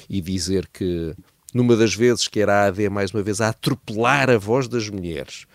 e 0.08 0.20
dizer 0.20 0.68
que 0.72 1.14
numa 1.52 1.76
das 1.76 1.94
vezes 1.94 2.28
que 2.28 2.40
era 2.40 2.64
a 2.64 2.66
AD 2.66 2.88
mais 2.90 3.12
uma 3.12 3.22
vez 3.22 3.40
a 3.40 3.48
atropelar 3.48 4.30
a 4.30 4.38
voz 4.38 4.68
das 4.68 4.88
mulheres 4.88 5.46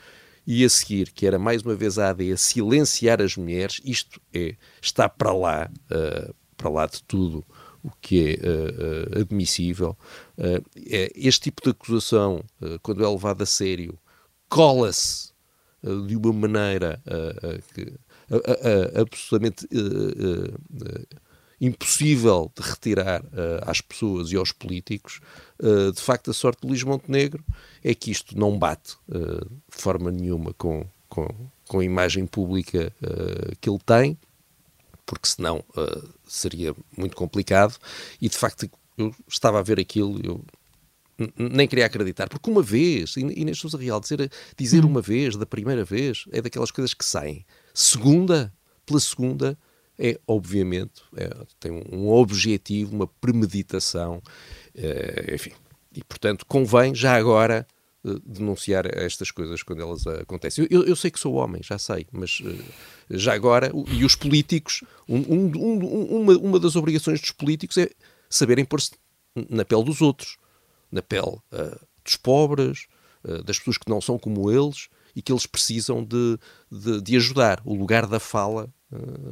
e 0.45 0.65
a 0.65 0.69
seguir 0.69 1.11
que 1.11 1.25
era 1.25 1.37
mais 1.37 1.61
uma 1.61 1.75
vez 1.75 1.97
a 1.99 2.09
AD 2.09 2.31
a 2.31 2.37
silenciar 2.37 3.21
as 3.21 3.37
mulheres, 3.37 3.79
isto 3.85 4.19
é, 4.33 4.55
está 4.81 5.07
para 5.07 5.31
lá, 5.31 5.69
uh, 5.91 6.33
para 6.57 6.69
lá 6.69 6.85
de 6.85 7.01
tudo 7.03 7.45
o 7.83 7.91
que 8.01 8.39
é 8.39 9.19
admissível. 9.19 9.97
É, 10.37 11.11
este 11.15 11.51
tipo 11.51 11.61
de 11.61 11.71
acusação, 11.71 12.41
quando 12.81 13.03
é 13.03 13.09
levado 13.09 13.41
a 13.41 13.45
sério, 13.45 13.99
cola-se 14.47 15.33
de 16.07 16.15
uma 16.15 16.31
maneira 16.31 17.01
absolutamente 18.99 19.67
impossível 21.59 22.51
de 22.55 22.61
retirar 22.61 23.23
às 23.65 23.79
pessoas 23.79 24.31
e 24.31 24.35
aos 24.35 24.51
políticos. 24.51 25.19
de 25.61 26.01
facto, 26.01 26.31
a 26.31 26.33
sorte 26.33 26.61
de 26.61 26.67
Luís 26.67 26.83
Montenegro 26.83 27.43
é 27.83 27.93
que 27.93 28.11
isto 28.11 28.37
não 28.37 28.57
bate 28.57 28.95
de 29.07 29.77
forma 29.81 30.11
nenhuma 30.11 30.53
com, 30.53 30.85
com, 31.07 31.27
com 31.67 31.79
a 31.79 31.85
imagem 31.85 32.25
pública 32.25 32.93
que 33.61 33.69
ele 33.69 33.79
tem 33.85 34.17
porque 35.05 35.27
senão 35.27 35.63
uh, 35.77 36.09
seria 36.27 36.75
muito 36.97 37.15
complicado. 37.15 37.77
E 38.21 38.29
de 38.29 38.37
facto, 38.37 38.69
eu 38.97 39.13
estava 39.27 39.59
a 39.59 39.63
ver 39.63 39.79
aquilo, 39.79 40.19
eu 40.23 40.43
nem 41.37 41.67
queria 41.67 41.85
acreditar, 41.85 42.27
porque 42.27 42.49
uma 42.49 42.61
vez, 42.61 43.15
e 43.15 43.45
neste 43.45 43.61
Sousa 43.61 43.77
Real, 43.77 43.99
dizer, 43.99 44.31
dizer 44.57 44.83
hum. 44.83 44.89
uma 44.89 45.01
vez, 45.01 45.35
da 45.35 45.45
primeira 45.45 45.85
vez, 45.85 46.25
é 46.31 46.41
daquelas 46.41 46.71
coisas 46.71 46.93
que 46.93 47.05
saem. 47.05 47.45
Segunda, 47.73 48.53
pela 48.85 48.99
segunda, 48.99 49.57
é 49.97 50.19
obviamente, 50.27 51.01
é, 51.15 51.29
tem 51.59 51.71
um 51.91 52.09
objetivo, 52.09 52.95
uma 52.95 53.07
premeditação, 53.07 54.21
é, 54.75 55.33
enfim. 55.33 55.51
E 55.95 56.03
portanto, 56.03 56.45
convém 56.45 56.93
já 56.93 57.15
agora 57.15 57.67
denunciar 58.25 58.85
estas 58.85 59.31
coisas 59.31 59.63
quando 59.63 59.81
elas 59.81 60.05
acontecem. 60.05 60.67
Eu, 60.69 60.83
eu, 60.83 60.95
sei 60.95 61.09
que 61.09 61.19
sou 61.19 61.35
homem, 61.35 61.61
já 61.63 61.77
sei, 61.77 62.05
mas 62.11 62.41
uh, 62.41 62.63
já 63.09 63.33
agora, 63.33 63.71
e 63.87 64.03
os 64.03 64.15
políticos, 64.15 64.83
um, 65.07 65.19
um, 65.19 66.19
uma, 66.19 66.33
uma 66.37 66.59
das 66.59 66.75
obrigações 66.75 67.21
dos 67.21 67.31
políticos 67.31 67.77
é 67.77 67.89
saberem 68.29 68.65
pôr-se 68.65 68.91
na 69.49 69.63
pele 69.63 69.85
dos 69.85 70.01
outros, 70.01 70.37
na 70.91 71.01
pele 71.01 71.37
uh, 71.53 71.79
dos 72.03 72.17
pobres, 72.17 72.87
uh, 73.23 73.41
das 73.43 73.57
pessoas 73.57 73.77
que 73.77 73.89
não 73.89 74.01
são 74.01 74.19
como 74.19 74.51
eles 74.51 74.89
e 75.15 75.21
que 75.21 75.31
eles 75.31 75.45
precisam 75.45 76.03
de, 76.03 76.37
de, 76.71 77.01
de 77.01 77.15
ajudar. 77.15 77.61
O 77.65 77.75
lugar 77.75 78.07
da 78.07 78.19
fala 78.19 78.69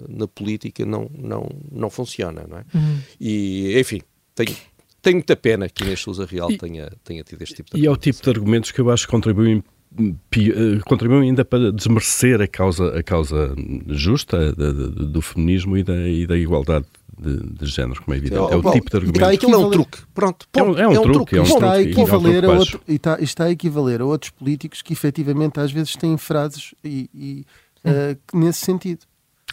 na 0.10 0.28
política 0.28 0.86
não, 0.86 1.10
não, 1.14 1.48
não 1.72 1.90
funciona, 1.90 2.46
não 2.48 2.58
é? 2.58 2.66
Uhum. 2.74 3.00
E, 3.20 3.80
enfim, 3.80 4.02
tenho 4.34 4.56
tenho 5.02 5.18
muita 5.18 5.36
pena 5.36 5.68
que 5.68 5.84
Inês 5.84 6.00
Sousa 6.00 6.26
Real 6.26 6.52
e, 6.52 6.58
tenha, 6.58 6.92
tenha 7.04 7.24
tido 7.24 7.42
este 7.42 7.56
tipo 7.56 7.76
de 7.76 7.82
E 7.82 7.88
é 7.88 7.92
o 7.92 7.98
tipo 7.98 8.22
de 8.22 8.30
argumentos 8.30 8.72
que 8.72 8.80
eu 8.80 8.90
acho 8.92 9.08
que 9.08 9.12
contribuem 9.12 9.64
eh, 10.00 10.80
contribuem 10.86 11.30
ainda 11.30 11.44
para 11.44 11.72
desmerecer 11.72 12.40
a 12.40 12.48
causa, 12.48 12.98
a 12.98 13.04
causa 13.04 13.54
justa 13.88 14.54
do 14.54 15.22
feminismo 15.22 15.76
e 15.76 15.84
da, 15.84 16.08
e 16.08 16.26
da 16.26 16.38
igualdade 16.38 16.86
de, 17.20 17.38
de 17.54 17.66
género, 17.66 18.02
como 18.04 18.16
é 18.16 18.18
evidente. 18.18 18.42
É, 18.42 18.54
é 18.54 18.56
o 18.56 18.62
bom, 18.62 18.72
tipo 18.72 18.90
de 18.90 18.98
argumento. 18.98 19.26
Aquilo 19.26 19.54
é 19.54 19.58
um 19.58 19.70
truque. 19.70 19.98
Pronto. 20.14 20.48
É 20.54 20.64
um, 20.64 20.78
é 20.78 20.88
um, 20.88 20.92
é 20.94 21.00
um 21.00 21.04
truque. 21.04 21.14
truque. 21.14 21.38
É 21.38 21.42
um 21.42 21.44
está, 21.44 21.72
a 21.74 21.82
equivaler 21.82 22.46
a 22.46 22.52
outro, 22.52 22.82
está, 22.88 23.18
está 23.20 23.44
a 23.46 23.52
equivaler 23.52 24.02
a 24.02 24.06
outros 24.06 24.32
políticos 24.32 24.82
que 24.82 24.94
efetivamente 24.94 25.60
às 25.60 25.72
vezes 25.72 25.96
têm 25.96 26.18
frases 26.18 26.74
e, 26.84 27.10
e 27.14 27.46
uh, 27.86 28.38
nesse 28.38 28.60
sentido. 28.60 29.06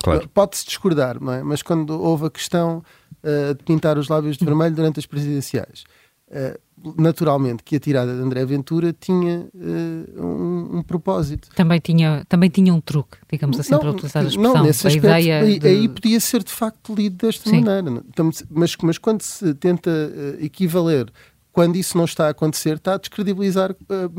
Claro. 0.03 0.29
Pode-se 0.29 0.65
discordar, 0.65 1.21
não 1.21 1.33
é? 1.33 1.43
mas 1.43 1.63
quando 1.63 1.91
houve 2.01 2.27
a 2.27 2.31
questão 2.31 2.83
uh, 3.23 3.55
de 3.55 3.65
pintar 3.65 3.99
os 3.99 4.09
lábios 4.09 4.37
de 4.37 4.45
vermelho 4.45 4.75
durante 4.75 5.01
as 5.01 5.07
presidenciais. 5.07 5.85
Uh, 6.31 6.59
naturalmente 6.97 7.63
que 7.63 7.77
a 7.77 7.81
tirada 7.81 8.15
de 8.15 8.21
André 8.21 8.45
Ventura 8.45 8.93
tinha 8.93 9.49
uh, 9.55 10.25
um, 10.25 10.79
um, 10.79 10.83
propósito. 10.83 11.49
Também 11.55 11.81
tinha, 11.81 12.25
também 12.29 12.51
tinha 12.51 12.73
um 12.73 12.81
truque, 12.81 13.17
digamos 13.31 13.59
assim, 13.59 13.73
não, 13.73 13.81
para 13.81 13.91
utilizar 13.91 14.23
a 14.23 14.27
expressão. 14.27 14.55
Não, 14.55 14.63
nesse 14.63 14.87
a 14.87 14.89
aspecto, 14.89 15.07
ideia 15.07 15.41
aí, 15.41 15.59
de... 15.59 15.67
aí, 15.67 15.89
podia 15.89 16.21
ser 16.21 16.45
de 16.45 16.53
facto 16.53 16.95
lido 16.95 17.17
desta 17.27 17.49
Sim. 17.49 17.63
maneira. 17.63 18.03
Mas, 18.51 18.77
mas 18.77 18.99
quando 18.99 19.23
se 19.23 19.55
tenta 19.55 19.91
uh, 19.91 20.45
equivaler 20.45 21.11
quando 21.51 21.77
isso 21.77 21.97
não 21.97 22.05
está 22.05 22.27
a 22.27 22.31
acontecer, 22.31 22.77
está 22.77 22.95
a 22.95 22.99
descredibilizar 22.99 23.75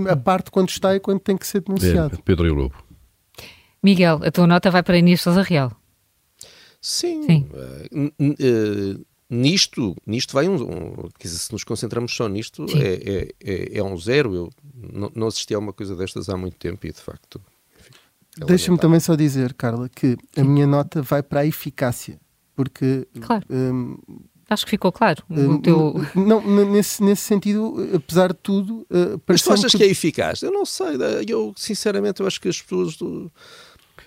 a 0.09 0.15
parte 0.17 0.51
quando 0.51 0.67
está 0.69 0.93
e 0.95 0.99
quando 0.99 1.21
tem 1.21 1.37
que 1.37 1.47
ser 1.47 1.61
denunciado. 1.61 2.15
É, 2.15 2.21
Pedro 2.21 2.45
e 2.45 2.49
o 2.49 2.53
Lobo. 2.53 2.75
Miguel, 3.81 4.19
a 4.23 4.29
tua 4.29 4.45
nota 4.45 4.69
vai 4.69 4.83
para 4.83 4.97
Inês 4.97 5.21
Sousa 5.21 5.41
Real. 5.41 5.71
Sim. 6.81 7.23
Sim. 7.23 7.47
Uh, 7.93 9.05
nisto, 9.29 9.95
nisto 10.05 10.33
vai 10.33 10.47
um, 10.47 10.55
um, 10.55 11.09
quer 11.17 11.27
dizer, 11.27 11.39
se 11.39 11.51
nos 11.51 11.63
concentramos 11.63 12.13
só 12.15 12.27
nisto, 12.27 12.65
é, 12.75 12.93
é, 12.93 13.29
é, 13.43 13.77
é, 13.77 13.83
um 13.83 13.97
zero. 13.97 14.33
Eu 14.33 14.49
não, 14.73 15.11
não 15.15 15.27
assisti 15.27 15.53
a 15.53 15.59
uma 15.59 15.73
coisa 15.73 15.95
destas 15.95 16.29
há 16.29 16.35
muito 16.35 16.57
tempo 16.57 16.85
e 16.87 16.91
de 16.91 16.99
facto. 16.99 17.41
É 18.41 18.45
Deixa-me 18.45 18.77
também 18.77 18.99
só 18.99 19.15
dizer, 19.15 19.53
Carla, 19.53 19.89
que 19.89 20.17
a 20.35 20.43
minha 20.43 20.65
nota 20.65 21.01
vai 21.01 21.21
para 21.21 21.41
a 21.41 21.45
eficácia, 21.45 22.19
porque. 22.55 23.07
Claro. 23.21 23.45
Um, 23.49 23.97
Acho 24.49 24.65
que 24.65 24.71
ficou 24.71 24.91
claro. 24.91 25.23
Um, 25.29 25.61
teu... 25.61 25.93
Não, 26.15 26.41
nesse, 26.65 27.03
nesse 27.03 27.21
sentido, 27.21 27.75
apesar 27.93 28.29
de 28.29 28.39
tudo. 28.41 28.79
Uh, 28.89 29.21
Mas 29.27 29.43
tu 29.43 29.53
achas 29.53 29.71
que... 29.71 29.77
que... 29.77 29.83
é 29.83 29.87
eficaz? 29.87 30.41
Eu 30.41 30.51
não 30.51 30.65
sei. 30.65 30.97
Eu, 31.27 31.53
sinceramente, 31.55 32.19
eu 32.19 32.25
acho 32.25 32.41
que 32.41 32.47
as 32.47 32.59
pessoas. 32.59 32.97
Do... 32.97 33.31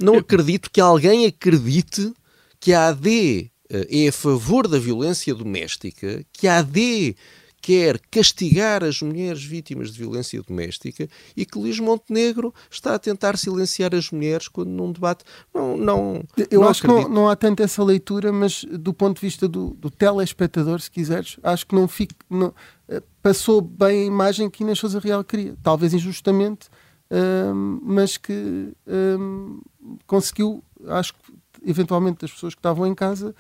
Não 0.01 0.15
eu... 0.15 0.21
acredito 0.21 0.69
que 0.69 0.81
alguém 0.81 1.27
acredite 1.27 2.13
que 2.59 2.73
a 2.73 2.89
AD 2.89 3.09
eh, 3.09 3.52
é 3.91 4.09
a 4.09 4.13
favor 4.13 4.69
da 4.69 4.79
violência 4.79 5.35
doméstica, 5.35 6.25
que 6.33 6.47
a 6.47 6.59
AD 6.59 7.17
quer 7.63 8.01
castigar 8.11 8.83
as 8.83 9.01
mulheres 9.01 9.43
vítimas 9.43 9.93
de 9.93 9.99
violência 10.01 10.43
doméstica 10.43 11.09
e 11.37 11.47
que 11.47 11.57
Luís 11.57 11.79
Montenegro 11.79 12.53
está 12.69 12.97
a 12.97 12.99
tentar 12.99 13.39
silenciar 13.39 13.95
as 13.95 14.11
mulheres 14.11 14.49
quando 14.49 14.71
num 14.71 14.91
debate 14.91 15.25
não 15.55 15.77
não 15.77 16.25
eu 16.51 16.61
não 16.61 16.69
acho 16.69 16.85
acredito. 16.85 17.07
que 17.07 17.15
não, 17.15 17.23
não, 17.23 17.29
há 17.29 17.37
tanto 17.37 17.63
essa 17.63 17.85
leitura 17.85 18.33
mas 18.33 18.65
do 18.65 18.93
ponto 18.93 19.21
de 19.21 19.25
vista 19.25 19.47
do, 19.47 19.71
do 19.75 19.89
telespectador 19.89 20.81
se 20.81 20.91
quiseres 20.91 21.37
acho 21.41 21.65
que 21.65 21.75
não 21.77 21.87
fica 21.87 22.17
não, 22.29 22.53
eh, 22.89 23.01
passou 23.23 23.61
bem 23.61 24.03
a 24.03 24.07
imagem 24.07 24.51
que 24.51 24.65
Inês 24.65 24.81
Sousa 24.81 24.99
Real 24.99 25.23
queria 25.23 25.55
talvez 25.63 25.95
injustamente 25.95 26.69
hum, 27.13 27.81
mas 27.81 28.17
que 28.17 28.73
hum, 28.89 29.61
conseguiu 30.05 30.65
acho 30.89 31.15
que 31.15 31.33
eventualmente 31.65 32.21
das 32.21 32.33
pessoas 32.33 32.55
que 32.55 32.59
estavam 32.59 32.87
em 32.87 32.95
casa, 32.95 33.35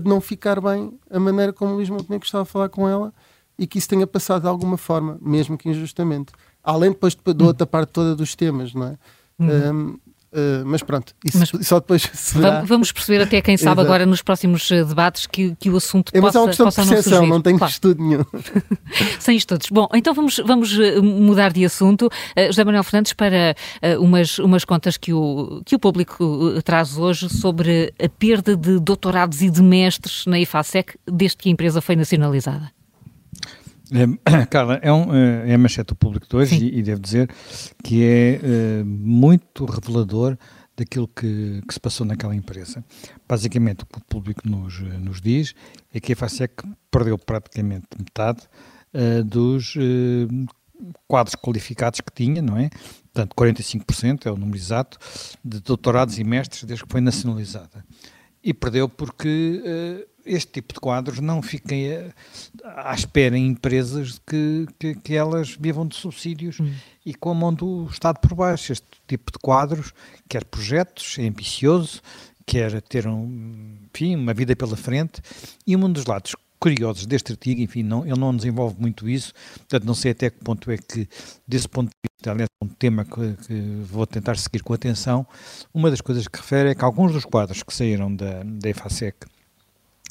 de 0.00 0.08
não 0.08 0.20
ficar 0.20 0.60
bem 0.60 0.98
a 1.10 1.18
maneira 1.18 1.52
como 1.52 1.72
o 1.72 1.74
Luís 1.76 1.88
Montenegro 1.88 2.26
estava 2.26 2.42
a 2.42 2.46
falar 2.46 2.68
com 2.68 2.88
ela 2.88 3.12
e 3.58 3.66
que 3.66 3.78
isso 3.78 3.88
tenha 3.88 4.06
passado 4.06 4.42
de 4.42 4.48
alguma 4.48 4.76
forma, 4.76 5.18
mesmo 5.20 5.56
que 5.56 5.68
injustamente. 5.68 6.32
Além 6.62 6.90
depois 6.90 7.14
de, 7.14 7.34
de 7.34 7.44
outra 7.44 7.66
parte 7.66 7.90
toda 7.90 8.14
dos 8.14 8.34
temas, 8.34 8.74
não 8.74 8.86
é? 8.86 8.98
Uhum. 9.38 9.74
Um, 9.74 9.98
Uh, 10.32 10.66
mas 10.66 10.82
pronto, 10.82 11.14
isso 11.24 11.38
mas 11.38 11.50
só 11.66 11.78
depois 11.80 12.02
será... 12.12 12.60
Vamos 12.62 12.92
perceber 12.92 13.22
até 13.22 13.40
quem 13.40 13.56
sabe 13.56 13.80
agora 13.80 14.04
nos 14.04 14.22
próximos 14.22 14.70
eh, 14.70 14.84
debates 14.84 15.26
que, 15.26 15.54
que 15.56 15.70
o 15.70 15.76
assunto 15.76 16.10
é, 16.12 16.20
mas 16.20 16.32
possa, 16.32 16.38
é 16.38 16.40
uma 16.40 16.48
questão 16.48 16.68
de 16.68 16.74
percepção, 16.74 17.22
não, 17.22 17.28
não 17.28 17.42
tenho 17.42 17.58
claro. 17.58 17.72
estudo 17.72 18.02
nenhum. 18.02 18.24
Sem 19.18 19.36
estudos. 19.36 19.68
Bom, 19.70 19.88
então 19.94 20.12
vamos, 20.12 20.38
vamos 20.44 20.78
eh, 20.78 21.00
mudar 21.00 21.52
de 21.52 21.64
assunto. 21.64 22.06
Uh, 22.06 22.46
José 22.46 22.64
Manuel 22.64 22.84
Fernandes, 22.84 23.12
para 23.12 23.54
uh, 23.82 24.02
umas, 24.02 24.38
umas 24.38 24.64
contas 24.64 24.96
que 24.96 25.12
o, 25.12 25.62
que 25.64 25.74
o 25.74 25.78
público 25.78 26.60
traz 26.64 26.98
hoje 26.98 27.28
sobre 27.28 27.94
a 28.02 28.08
perda 28.08 28.56
de 28.56 28.78
doutorados 28.80 29.40
e 29.42 29.48
de 29.48 29.62
mestres 29.62 30.26
na 30.26 30.38
IFASEC 30.40 30.98
desde 31.06 31.36
que 31.38 31.48
a 31.48 31.52
empresa 31.52 31.80
foi 31.80 31.96
nacionalizada. 31.96 32.75
É, 33.92 34.46
Carla, 34.50 34.78
é, 34.82 34.92
um, 34.92 35.14
é 35.14 35.54
a 35.54 35.58
manchete 35.58 35.88
do 35.88 35.96
público 35.96 36.26
de 36.28 36.36
hoje 36.36 36.56
e, 36.56 36.78
e, 36.78 36.82
devo 36.82 37.00
dizer 37.00 37.30
que 37.82 38.02
é 38.02 38.40
uh, 38.42 38.84
muito 38.84 39.64
revelador 39.64 40.36
daquilo 40.76 41.08
que, 41.08 41.62
que, 41.66 41.74
se 41.74 41.80
passou 41.80 42.06
naquela 42.06 42.34
empresa. 42.34 42.84
Basicamente, 43.28 43.84
o 43.84 43.86
que 43.86 43.98
o 43.98 44.04
público 44.04 44.48
nos, 44.48 44.80
nos 44.80 45.20
diz 45.20 45.54
é 45.94 46.00
que 46.00 46.12
a 46.12 46.16
FASEC 46.16 46.64
perdeu 46.90 47.16
praticamente 47.16 47.86
metade 47.98 48.42
uh, 48.92 49.24
dos 49.24 49.74
uh, 49.76 50.46
quadros 51.08 51.34
qualificados 51.34 52.00
que 52.00 52.12
tinha, 52.12 52.42
não 52.42 52.58
é? 52.58 52.68
Portanto, 53.12 53.34
45% 53.34 54.26
é 54.26 54.30
o 54.30 54.36
número 54.36 54.58
exato 54.58 54.98
de 55.42 55.60
doutorados 55.60 56.18
e 56.18 56.24
mestres 56.24 56.64
desde 56.64 56.84
que 56.84 56.92
foi 56.92 57.00
nacionalizada. 57.00 57.84
E 58.46 58.54
perdeu 58.54 58.88
porque 58.88 60.06
este 60.26 60.52
tipo 60.52 60.74
de 60.74 60.80
quadros 60.80 61.20
não 61.20 61.40
fiquem 61.40 61.86
eh, 61.86 62.12
à 62.64 62.94
espera 62.94 63.36
em 63.36 63.46
empresas 63.46 64.20
que, 64.26 64.66
que, 64.78 64.94
que 64.94 65.14
elas 65.14 65.56
vivam 65.58 65.86
de 65.86 65.96
subsídios 65.96 66.60
hum. 66.60 66.72
e 67.04 67.12
com 67.12 67.30
a 67.30 67.34
mão 67.34 67.52
do 67.54 67.88
Estado 67.90 68.18
por 68.20 68.34
baixo. 68.34 68.72
Este 68.72 68.86
tipo 69.06 69.32
de 69.32 69.38
quadros 69.38 69.92
quer 70.28 70.44
projetos, 70.44 71.16
é 71.18 71.26
ambicioso, 71.26 72.02
quer 72.44 72.80
ter 72.82 73.06
um, 73.06 73.76
enfim, 73.92 74.16
uma 74.16 74.34
vida 74.34 74.54
pela 74.54 74.76
frente 74.76 75.20
e 75.66 75.76
um 75.76 75.90
dos 75.90 76.06
lados 76.06 76.34
curiosos 76.66 77.06
deste 77.06 77.30
artigo, 77.30 77.60
enfim, 77.60 77.84
não, 77.84 78.04
ele 78.04 78.18
não 78.18 78.34
desenvolve 78.34 78.74
muito 78.80 79.08
isso, 79.08 79.32
portanto 79.58 79.84
não 79.84 79.94
sei 79.94 80.10
até 80.10 80.30
que 80.30 80.38
ponto 80.42 80.68
é 80.68 80.76
que, 80.76 81.08
desse 81.46 81.68
ponto 81.68 81.90
de 81.90 82.10
vista, 82.10 82.32
aliás, 82.32 82.48
é 82.60 82.64
um 82.64 82.68
tema 82.68 83.04
que, 83.04 83.36
que, 83.46 83.82
vou 83.84 84.04
tentar 84.04 84.36
seguir 84.36 84.64
com 84.64 84.74
atenção, 84.74 85.24
uma 85.72 85.90
das 85.90 86.00
coisas 86.00 86.26
que 86.26 86.36
refere 86.36 86.70
é 86.70 86.74
que 86.74 86.84
alguns 86.84 87.12
dos 87.12 87.24
quadros 87.24 87.62
que 87.62 87.72
saíram 87.72 88.12
da, 88.12 88.42
da 88.42 88.68
EFASEC 88.68 89.16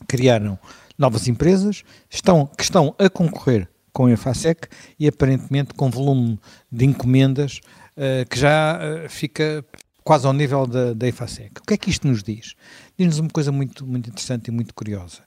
criaram 0.07 0.57
novas 0.97 1.27
empresas 1.27 1.83
estão, 2.09 2.45
que 2.45 2.63
estão 2.63 2.95
a 2.97 3.09
concorrer 3.09 3.67
com 3.91 4.05
a 4.05 4.11
EFASEC 4.11 4.69
e 4.97 5.09
aparentemente 5.09 5.73
com 5.73 5.89
volume 5.89 6.39
de 6.71 6.85
encomendas 6.85 7.59
uh, 7.97 8.25
que 8.29 8.39
já 8.39 8.79
uh, 8.79 9.09
fica 9.09 9.65
quase 10.05 10.25
ao 10.25 10.31
nível 10.31 10.65
da, 10.65 10.93
da 10.93 11.07
EFASEC. 11.07 11.59
O 11.59 11.65
que 11.65 11.73
é 11.73 11.77
que 11.77 11.89
isto 11.89 12.07
nos 12.07 12.23
diz? 12.23 12.55
Diz-nos 12.97 13.19
uma 13.19 13.29
coisa 13.29 13.51
muito, 13.51 13.85
muito 13.85 14.09
interessante 14.09 14.47
e 14.47 14.51
muito 14.51 14.73
curiosa, 14.73 15.21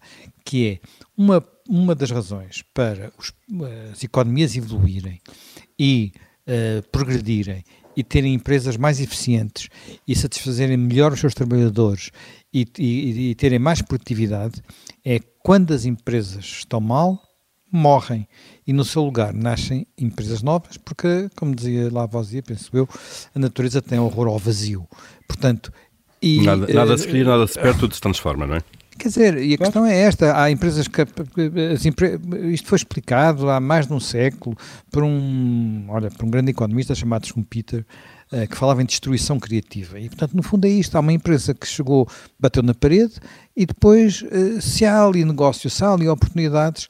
que 0.45 0.67
é 0.67 0.89
uma, 1.17 1.45
uma 1.69 1.95
das 1.95 2.11
razões 2.11 2.63
para 2.73 3.13
os, 3.19 3.33
as 3.93 4.03
economias 4.03 4.57
evoluírem 4.57 5.21
e 5.79 6.13
uh, 6.47 6.83
progredirem 6.91 7.63
e 7.97 8.03
terem 8.03 8.33
empresas 8.33 8.77
mais 8.77 9.01
eficientes 9.01 9.69
e 10.07 10.15
satisfazerem 10.15 10.77
melhor 10.77 11.13
os 11.13 11.21
seus 11.21 11.35
trabalhadores 11.35 12.11
e, 12.55 12.67
e, 12.79 13.31
e 13.31 13.35
terem 13.35 13.59
mais 13.59 13.83
produtividade 13.83 14.63
é 15.05 15.19
quando 15.43 15.75
as 15.75 15.85
empresas 15.85 16.45
estão 16.45 16.81
mal, 16.81 17.21
morrem 17.71 18.27
e 18.67 18.73
no 18.73 18.85
seu 18.85 19.03
lugar 19.05 19.35
nascem 19.35 19.87
empresas 19.97 20.43
novas, 20.43 20.77
porque, 20.77 21.29
como 21.37 21.55
dizia 21.55 21.91
vozia, 22.07 22.43
penso 22.43 22.71
eu, 22.77 22.89
a 23.35 23.39
natureza 23.39 23.83
tem 23.83 23.99
horror 23.99 24.29
ao 24.29 24.39
vazio. 24.39 24.87
Portanto, 25.27 25.73
e, 26.21 26.43
nada, 26.43 26.67
nada 26.73 26.95
uh, 26.95 26.99
se 26.99 27.07
cria, 27.07 27.25
nada 27.25 27.47
se 27.47 27.55
perde, 27.55 27.79
tudo 27.79 27.95
se 27.95 28.01
transforma, 28.01 28.47
não 28.47 28.57
é? 28.57 28.63
Quer 28.99 29.09
dizer, 29.09 29.39
e 29.39 29.55
a 29.55 29.57
claro. 29.57 29.73
questão 29.73 29.87
é 29.87 29.97
esta: 29.97 30.43
há 30.43 30.51
empresas 30.51 30.89
que. 30.89 31.01
As 31.01 31.87
empre... 31.87 32.19
Isto 32.53 32.69
foi 32.69 32.77
explicado 32.77 33.49
há 33.49 33.61
mais 33.61 33.87
de 33.87 33.93
um 33.93 34.01
século 34.01 34.57
por 34.91 35.05
um, 35.05 35.87
olha, 35.89 36.11
por 36.11 36.25
um 36.25 36.31
grande 36.31 36.51
economista 36.51 36.97
chamado 36.97 37.27
Schumpeter, 37.27 37.87
uh, 38.33 38.49
que 38.49 38.57
falava 38.57 38.83
em 38.83 38.85
destruição 38.85 39.39
criativa. 39.39 40.01
E, 40.01 40.09
portanto, 40.09 40.35
no 40.35 40.43
fundo 40.43 40.67
é 40.67 40.71
isto: 40.71 40.97
há 40.97 41.01
uma 41.01 41.13
empresa 41.13 41.55
que 41.55 41.67
chegou, 41.67 42.09
bateu 42.41 42.63
na 42.63 42.75
parede 42.75 43.15
e 43.57 43.65
depois, 43.65 44.23
uh, 44.23 44.61
se 44.61 44.85
há 44.85 45.05
ali 45.05 45.25
negócio, 45.25 45.71
se 45.71 45.85
há 45.85 45.93
ali 45.93 46.09
oportunidades, 46.09 46.89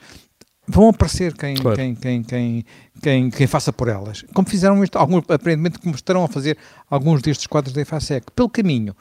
vão 0.68 0.88
aparecer 0.90 1.34
quem, 1.34 1.56
claro. 1.56 1.76
quem, 1.76 1.94
quem, 1.94 2.22
quem, 2.22 2.64
quem, 3.02 3.30
quem, 3.30 3.46
faça 3.46 3.72
por 3.72 3.88
elas. 3.88 4.22
Como 4.34 4.48
fizeram 4.48 4.82
isto, 4.84 4.96
algum, 4.96 5.18
aparentemente 5.18 5.78
como 5.78 5.94
estarão 5.94 6.24
a 6.24 6.28
fazer 6.28 6.58
alguns 6.90 7.22
destes 7.22 7.46
quadros 7.46 7.72
da 7.72 7.80
EFASEC. 7.80 8.30
Pelo 8.32 8.50
caminho, 8.50 8.94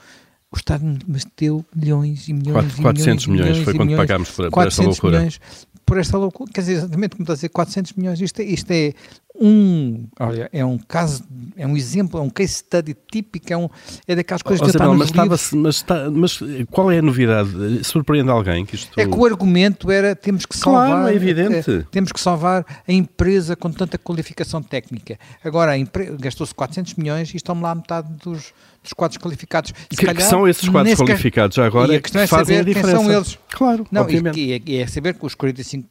o 0.51 0.55
Estado 0.55 0.83
meteu 1.05 1.65
milhões 1.75 2.27
e 2.29 2.33
milhões 2.33 2.73
4, 2.73 2.81
400 2.81 3.27
milhões, 3.27 3.49
milhões, 3.49 3.63
foi 3.65 3.73
quando 3.73 3.89
milhões, 3.89 4.07
pagámos 4.07 4.31
por, 4.31 4.49
por 4.49 4.67
esta 4.67 4.83
loucura. 4.83 5.17
Milhões, 5.17 5.41
por 5.85 5.97
esta 5.97 6.17
loucura, 6.17 6.51
quer 6.53 6.61
dizer, 6.61 6.73
exatamente 6.73 7.11
como 7.11 7.23
está 7.23 7.33
a 7.33 7.35
dizer, 7.35 7.49
400 7.49 7.93
milhões, 7.93 8.21
isto 8.21 8.39
é, 8.41 8.45
isto 8.45 8.71
é 8.71 8.93
um, 9.39 10.07
olha, 10.19 10.49
é 10.51 10.65
um 10.65 10.77
caso, 10.77 11.23
é 11.55 11.65
um 11.67 11.77
exemplo, 11.77 12.19
é 12.19 12.23
um 12.23 12.29
case 12.29 12.53
study 12.53 12.95
típico, 13.11 13.53
é, 13.53 13.57
um, 13.57 13.69
é 14.07 14.15
daquelas 14.15 14.41
coisas 14.41 14.71
que 14.71 14.77
não, 14.77 14.95
mas, 14.95 15.11
mas, 15.51 15.75
está, 15.75 16.09
mas 16.09 16.39
qual 16.71 16.91
é 16.91 16.99
a 16.99 17.01
novidade? 17.01 17.83
Surpreende 17.83 18.29
alguém 18.29 18.65
que 18.65 18.75
isto... 18.75 18.99
É 18.99 19.05
que 19.05 19.15
o 19.15 19.25
argumento 19.25 19.91
era, 19.91 20.15
temos 20.15 20.45
que 20.45 20.57
salvar... 20.57 20.89
Claro, 20.89 21.07
é 21.07 21.15
evidente. 21.15 21.71
É, 21.71 21.83
temos 21.91 22.11
que 22.11 22.19
salvar 22.19 22.65
a 22.87 22.91
empresa 22.91 23.55
com 23.55 23.71
tanta 23.71 23.97
qualificação 23.97 24.61
técnica. 24.61 25.19
Agora, 25.43 25.73
gastou-se 26.19 26.53
400 26.55 26.95
milhões 26.95 27.33
e 27.33 27.37
estão 27.37 27.59
lá 27.61 27.71
a 27.71 27.75
metade 27.75 28.11
dos, 28.23 28.53
dos 28.83 28.93
quadros 28.93 29.17
qualificados. 29.17 29.71
que, 29.71 29.97
calhar, 29.97 30.15
que 30.15 30.23
são 30.23 30.47
esses 30.47 30.67
quadros 30.67 30.95
qualificados 30.95 31.55
já 31.55 31.65
agora 31.65 31.93
e 31.93 31.97
a 31.97 32.01
questão 32.01 32.21
é 32.21 32.27
saber 32.27 32.65
quem 32.65 32.83
são 32.83 33.11
eles. 33.11 33.37
Claro, 33.51 33.85
não, 33.91 34.01
obviamente. 34.01 34.39
E, 34.39 34.61
e, 34.65 34.77
é 34.77 34.87
saber 34.87 35.13
que 35.13 35.25
os 35.25 35.35
45% 35.35 35.85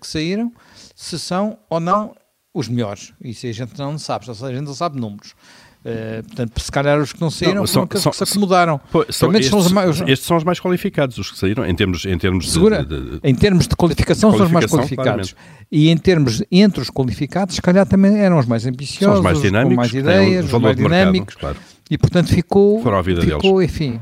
que 0.00 0.06
saíram, 0.06 0.52
se 0.94 1.18
são 1.18 1.58
ou 1.68 1.78
não 1.78 2.14
os 2.54 2.68
melhores. 2.68 3.12
Isso 3.22 3.46
a 3.46 3.52
gente 3.52 3.78
não 3.78 3.98
sabe, 3.98 4.26
a 4.28 4.52
gente 4.52 4.64
não 4.64 4.74
sabe 4.74 5.00
números. 5.00 5.34
Uh, 5.78 6.24
portanto, 6.24 6.60
se 6.60 6.72
calhar 6.72 7.00
os 7.00 7.12
que 7.12 7.20
não 7.20 7.30
saíram 7.30 7.54
não, 7.54 7.66
são, 7.66 7.86
foram 7.86 8.00
são, 8.00 8.10
que 8.10 8.18
se 8.18 8.24
acomodaram. 8.24 8.80
são, 9.10 9.32
estes, 9.32 9.48
são 9.48 9.58
os 9.60 9.70
mais, 9.70 10.00
estes 10.00 10.26
são 10.26 10.36
os 10.36 10.42
mais 10.42 10.58
qualificados, 10.58 11.16
os 11.18 11.30
que 11.30 11.38
saíram, 11.38 11.64
em 11.64 11.74
termos, 11.74 12.04
em 12.04 12.18
termos 12.18 12.52
Segura, 12.52 12.84
de, 12.84 13.00
de, 13.00 13.20
em 13.22 13.34
termos 13.34 13.68
de 13.68 13.76
qualificação, 13.76 14.30
de 14.30 14.36
qualificação 14.36 14.38
são 14.38 14.46
os 14.46 14.52
mais 14.52 14.66
qualificados. 14.66 15.34
Mais... 15.34 15.66
E 15.70 15.88
em 15.88 15.96
termos, 15.96 16.42
entre 16.50 16.80
os 16.80 16.90
qualificados, 16.90 17.54
se 17.54 17.62
calhar 17.62 17.86
também 17.86 18.18
eram 18.18 18.38
os 18.38 18.46
mais 18.46 18.66
ambiciosos, 18.66 18.98
são 19.04 19.14
os 19.14 19.20
mais 19.20 19.40
dinâmicos, 19.40 19.74
com 19.74 19.76
mais 19.76 19.94
ideias, 19.94 20.52
os 20.52 20.60
mais 20.60 20.76
dinâmicos. 20.76 21.34
Mercado, 21.36 21.54
claro. 21.54 21.58
E 21.88 21.96
portanto 21.96 22.28
ficou, 22.28 22.82
Foram 22.82 22.98
a 22.98 23.02
vida 23.02 23.22
ficou 23.22 23.58
deles. 23.58 23.72
enfim, 23.72 24.00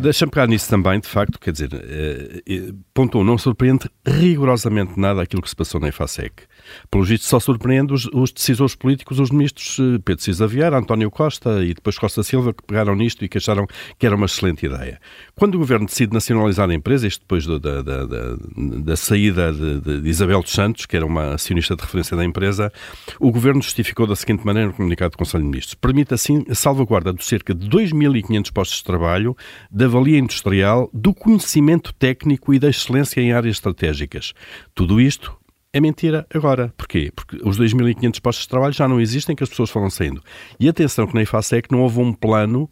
Deixa-me 0.00 0.30
pegar 0.32 0.46
nisso 0.46 0.68
também, 0.68 0.98
de 0.98 1.06
facto, 1.06 1.38
quer 1.38 1.52
dizer, 1.52 1.70
eh, 1.74 2.72
ponto 2.94 3.18
um, 3.18 3.24
não 3.24 3.36
surpreende 3.36 3.88
rigorosamente 4.06 4.98
nada 4.98 5.22
aquilo 5.22 5.42
que 5.42 5.48
se 5.48 5.56
passou 5.56 5.80
na 5.80 5.88
EFASEC. 5.88 6.44
Pelo 6.90 7.04
visto, 7.04 7.24
só 7.24 7.40
surpreende 7.40 7.92
os, 7.92 8.06
os, 8.12 8.32
decisores 8.32 8.74
políticos, 8.74 9.18
os 9.18 9.30
ministros 9.30 9.78
eh, 9.78 9.98
Pedro 10.04 10.22
Cisa 10.22 10.46
Vieira, 10.46 10.78
António 10.78 11.10
Costa 11.10 11.62
e 11.64 11.74
depois 11.74 11.98
Costa 11.98 12.22
Silva, 12.22 12.52
que 12.52 12.62
pegaram 12.62 12.94
nisto 12.94 13.24
e 13.24 13.28
que 13.28 13.38
acharam 13.38 13.66
que 13.98 14.06
era 14.06 14.16
uma 14.16 14.26
excelente 14.26 14.66
ideia. 14.66 15.00
Quando 15.34 15.54
o 15.54 15.58
governo 15.58 15.86
decide 15.86 16.12
nacionalizar 16.12 16.68
a 16.68 16.74
empresa, 16.74 17.06
isto 17.06 17.20
depois 17.20 17.46
do, 17.46 17.58
da, 17.58 17.82
da, 17.82 18.06
da, 18.06 18.36
da, 18.56 18.96
saída 18.96 19.52
de, 19.52 20.00
de, 20.00 20.08
Isabel 20.08 20.40
dos 20.40 20.52
Santos, 20.52 20.86
que 20.86 20.96
era 20.96 21.06
uma 21.06 21.34
acionista 21.34 21.74
de 21.76 21.82
referência 21.82 22.16
da 22.16 22.24
empresa, 22.24 22.72
o 23.18 23.30
governo 23.30 23.62
justificou 23.62 24.06
da 24.06 24.16
seguinte 24.16 24.44
maneira 24.44 24.68
no 24.68 24.74
comunicado 24.74 25.12
do 25.12 25.18
Conselho 25.18 25.42
de 25.42 25.50
Ministros: 25.50 25.74
permite 25.74 26.14
assim 26.14 26.44
a 26.48 26.54
salvaguarda 26.54 27.12
de 27.12 27.24
cerca 27.24 27.54
de 27.54 27.68
2.500 27.68 28.52
postos 28.52 28.78
de 28.78 28.84
trabalho, 28.84 29.36
da 29.70 29.88
valia 29.88 30.18
industrial, 30.18 30.90
do 30.92 31.14
conhecimento 31.14 31.92
técnico 31.92 32.52
e 32.54 32.58
da 32.58 32.68
excelência 32.68 33.20
em 33.20 33.32
áreas 33.32 33.56
estratégicas. 33.56 34.32
Tudo 34.74 35.00
isto 35.00 35.36
é 35.72 35.80
mentira 35.80 36.26
agora. 36.32 36.72
Porquê? 36.76 37.10
Porque 37.14 37.36
os 37.42 37.58
2.500 37.58 38.20
postos 38.20 38.44
de 38.44 38.48
trabalho 38.48 38.72
já 38.72 38.86
não 38.86 39.00
existem, 39.00 39.34
que 39.34 39.42
as 39.42 39.48
pessoas 39.48 39.70
foram 39.70 39.88
saindo. 39.88 40.22
E 40.60 40.68
atenção 40.68 41.06
que 41.06 41.14
na 41.14 41.22
IFASEC 41.22 41.70
não 41.72 41.80
houve 41.80 42.00
um 42.00 42.12
plano 42.12 42.68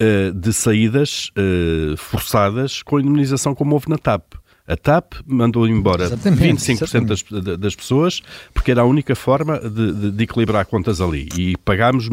uh, 0.00 0.32
de 0.32 0.52
saídas 0.52 1.30
uh, 1.30 1.96
forçadas 1.96 2.82
com 2.82 3.00
indemnização 3.00 3.54
como 3.54 3.74
houve 3.74 3.88
na 3.88 3.96
TAP. 3.96 4.34
A 4.66 4.76
TAP 4.76 5.14
mandou 5.26 5.66
embora 5.66 6.04
exatamente, 6.04 6.62
25% 6.62 7.04
das, 7.06 7.58
das, 7.58 7.74
pessoas 7.74 8.22
porque 8.54 8.70
era 8.70 8.82
a 8.82 8.84
única 8.84 9.16
forma 9.16 9.58
de, 9.58 9.92
de, 9.92 10.10
de 10.12 10.24
equilibrar 10.24 10.64
contas 10.66 11.00
ali. 11.00 11.28
E 11.36 11.56
pagámos 11.58 12.08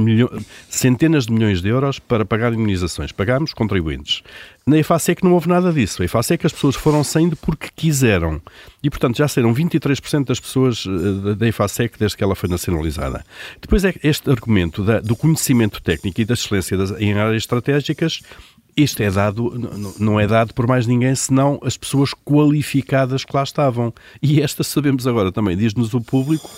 centenas 0.68 1.28
de 1.28 1.32
milhões 1.32 1.62
de 1.62 1.70
euros 1.70 2.00
para 2.00 2.26
pagar 2.26 2.52
indemnizações. 2.52 3.12
Pagámos 3.12 3.54
contribuintes. 3.54 4.24
Na 4.66 4.78
EFASEC 4.78 5.24
não 5.24 5.34
houve 5.34 5.48
nada 5.48 5.72
disso. 5.72 6.02
A 6.02 6.06
EFASEC 6.06 6.46
as 6.48 6.54
pessoas 6.54 6.76
foram 6.76 7.04
saindo 7.04 7.36
porque 7.36 7.70
quiseram. 7.76 8.42
E, 8.82 8.90
portanto, 8.90 9.18
já 9.18 9.28
saíram 9.28 9.54
23% 9.54 10.26
das 10.26 10.40
pessoas 10.40 10.86
eh, 10.88 11.36
da 11.36 11.48
EFASEC 11.48 12.00
desde 12.00 12.18
que 12.18 12.24
ela 12.24 12.36
foi 12.36 12.50
nacionalizada. 12.50 13.24
Depois 13.62 13.84
é 13.86 13.94
este 14.04 14.30
argumento 14.30 14.84
da, 14.84 15.00
do 15.00 15.16
conhecimento 15.16 15.82
técnico 15.82 16.22
e 16.22 16.26
da 16.26 16.34
excelência 16.34 16.78
das, 16.78 16.92
em 17.00 17.14
áreas 17.14 17.44
estratégicas 17.44 18.22
isto 18.76 19.02
é 19.02 19.10
dado, 19.12 19.52
não 20.00 20.20
é 20.20 20.28
dado 20.28 20.54
por 20.54 20.68
mais 20.68 20.88
ninguém 20.88 21.14
senão 21.16 21.60
as 21.64 21.78
pessoas 21.78 22.14
qualificadas 22.14 23.26
que 23.26 23.36
lá 23.36 23.44
estavam. 23.44 23.94
E 24.22 24.42
esta 24.42 24.64
sabemos 24.64 25.08
agora 25.08 25.32
também, 25.32 25.58
diz-nos 25.58 25.94
o 25.94 26.02
público, 26.02 26.50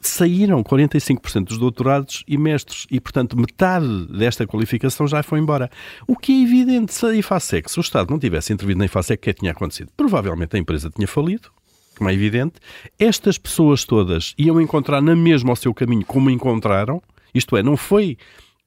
saíram 0.00 0.62
45% 0.62 1.44
dos 1.44 1.58
doutorados 1.58 2.24
e 2.26 2.36
mestres 2.36 2.86
e, 2.90 3.00
portanto, 3.00 3.36
metade 3.36 4.06
desta 4.06 4.46
qualificação 4.46 5.06
já 5.06 5.22
foi 5.22 5.38
embora. 5.38 5.70
O 6.06 6.16
que 6.16 6.32
é 6.32 6.42
evidente, 6.42 6.94
se 6.94 7.04
a 7.06 7.14
IFASEC, 7.14 7.70
se 7.70 7.78
o 7.78 7.80
Estado 7.80 8.10
não 8.10 8.18
tivesse 8.18 8.52
intervido 8.52 8.78
na 8.78 8.84
IFASEC, 8.84 9.20
o 9.20 9.22
que 9.22 9.30
é 9.30 9.32
que 9.32 9.40
tinha 9.40 9.52
acontecido? 9.52 9.90
Provavelmente 9.96 10.56
a 10.56 10.58
empresa 10.58 10.90
tinha 10.90 11.08
falido, 11.08 11.50
como 11.96 12.08
é 12.08 12.14
evidente. 12.14 12.54
Estas 12.98 13.38
pessoas 13.38 13.84
todas 13.84 14.34
iam 14.38 14.60
encontrar 14.60 15.00
na 15.00 15.16
mesma 15.16 15.52
o 15.52 15.56
seu 15.56 15.74
caminho 15.74 16.04
como 16.04 16.30
encontraram, 16.30 17.02
isto 17.34 17.56
é, 17.56 17.62
não 17.62 17.76
foi 17.76 18.16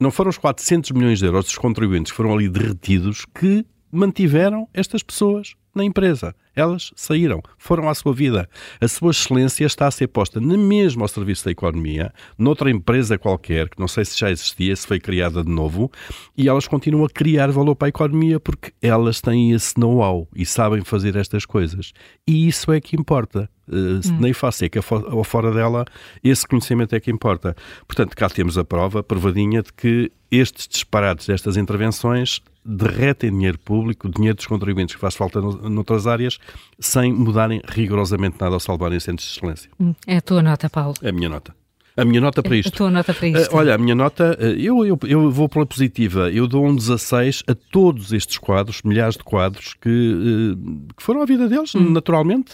não 0.01 0.09
foram 0.09 0.29
os 0.29 0.37
400 0.39 0.89
milhões 0.91 1.19
de 1.19 1.25
euros 1.25 1.45
dos 1.45 1.57
contribuintes 1.59 2.11
que 2.11 2.17
foram 2.17 2.33
ali 2.33 2.49
derretidos 2.49 3.23
que 3.35 3.63
mantiveram 3.91 4.67
estas 4.73 5.03
pessoas 5.03 5.53
na 5.73 5.83
empresa. 5.83 6.35
Elas 6.53 6.91
saíram, 6.95 7.41
foram 7.57 7.87
à 7.87 7.95
sua 7.95 8.13
vida. 8.13 8.49
A 8.79 8.87
sua 8.87 9.11
excelência 9.11 9.65
está 9.65 9.87
a 9.87 9.91
ser 9.91 10.07
posta 10.07 10.41
na 10.41 10.57
mesma 10.57 11.03
ao 11.03 11.07
serviço 11.07 11.45
da 11.45 11.51
economia, 11.51 12.13
noutra 12.37 12.69
empresa 12.69 13.17
qualquer, 13.17 13.69
que 13.69 13.79
não 13.79 13.87
sei 13.87 14.03
se 14.03 14.19
já 14.19 14.29
existia, 14.29 14.75
se 14.75 14.85
foi 14.85 14.99
criada 14.99 15.43
de 15.43 15.49
novo, 15.49 15.89
e 16.37 16.49
elas 16.49 16.67
continuam 16.67 17.05
a 17.05 17.09
criar 17.09 17.49
valor 17.51 17.75
para 17.75 17.87
a 17.87 17.89
economia 17.89 18.39
porque 18.39 18.73
elas 18.81 19.21
têm 19.21 19.51
esse 19.51 19.79
know-how 19.79 20.27
e 20.35 20.45
sabem 20.45 20.83
fazer 20.83 21.15
estas 21.15 21.45
coisas. 21.45 21.93
E 22.27 22.47
isso 22.47 22.71
é 22.71 22.81
que 22.81 22.95
importa. 22.95 23.49
Uh, 23.67 23.99
hum. 24.05 24.17
Nem 24.19 24.33
face 24.33 24.65
é 24.65 24.69
que 24.69 24.79
ou 24.91 25.23
fora 25.23 25.51
dela, 25.51 25.85
esse 26.21 26.45
conhecimento 26.45 26.93
é 26.93 26.99
que 26.99 27.09
importa. 27.09 27.55
Portanto, 27.87 28.15
cá 28.15 28.29
temos 28.29 28.57
a 28.57 28.65
prova, 28.65 29.01
provadinha, 29.01 29.63
de 29.63 29.71
que 29.71 30.11
estes 30.29 30.67
disparates, 30.67 31.29
estas 31.29 31.55
intervenções, 31.55 32.41
derretem 32.63 33.31
dinheiro 33.31 33.59
público, 33.59 34.09
dinheiro 34.09 34.35
dos 34.35 34.47
contribuintes 34.47 34.95
que 34.95 35.01
faz 35.01 35.15
falta 35.15 35.41
noutras 35.41 36.07
áreas, 36.07 36.37
sem 36.79 37.11
mudarem 37.13 37.61
rigorosamente 37.67 38.37
nada 38.39 38.55
ao 38.55 38.59
salvarem 38.59 38.99
centros 38.99 39.27
de 39.27 39.37
excelência. 39.37 39.71
Hum, 39.79 39.93
é 40.07 40.17
a 40.17 40.21
tua 40.21 40.41
nota, 40.41 40.69
Paulo. 40.69 40.93
É 41.01 41.09
a 41.09 41.11
minha 41.11 41.29
nota. 41.29 41.55
A 41.97 42.05
minha 42.05 42.21
nota 42.21 42.41
para 42.41 42.55
isto. 42.55 42.69
A 42.69 42.77
tua 42.77 42.89
nota 42.89 43.13
para 43.13 43.27
isto. 43.27 43.53
Uh, 43.53 43.57
olha, 43.57 43.75
a 43.75 43.77
minha 43.77 43.93
nota, 43.93 44.37
uh, 44.39 44.43
eu, 44.43 44.85
eu, 44.85 44.97
eu 45.03 45.29
vou 45.29 45.49
pela 45.49 45.65
positiva. 45.65 46.31
Eu 46.31 46.47
dou 46.47 46.65
um 46.65 46.75
16 46.75 47.43
a 47.47 47.53
todos 47.53 48.13
estes 48.13 48.37
quadros, 48.37 48.81
milhares 48.83 49.17
de 49.17 49.23
quadros, 49.23 49.73
que, 49.73 49.89
uh, 49.89 50.93
que 50.95 51.03
foram 51.03 51.21
à 51.21 51.25
vida 51.25 51.49
deles, 51.49 51.75
hum. 51.75 51.91
naturalmente. 51.91 52.53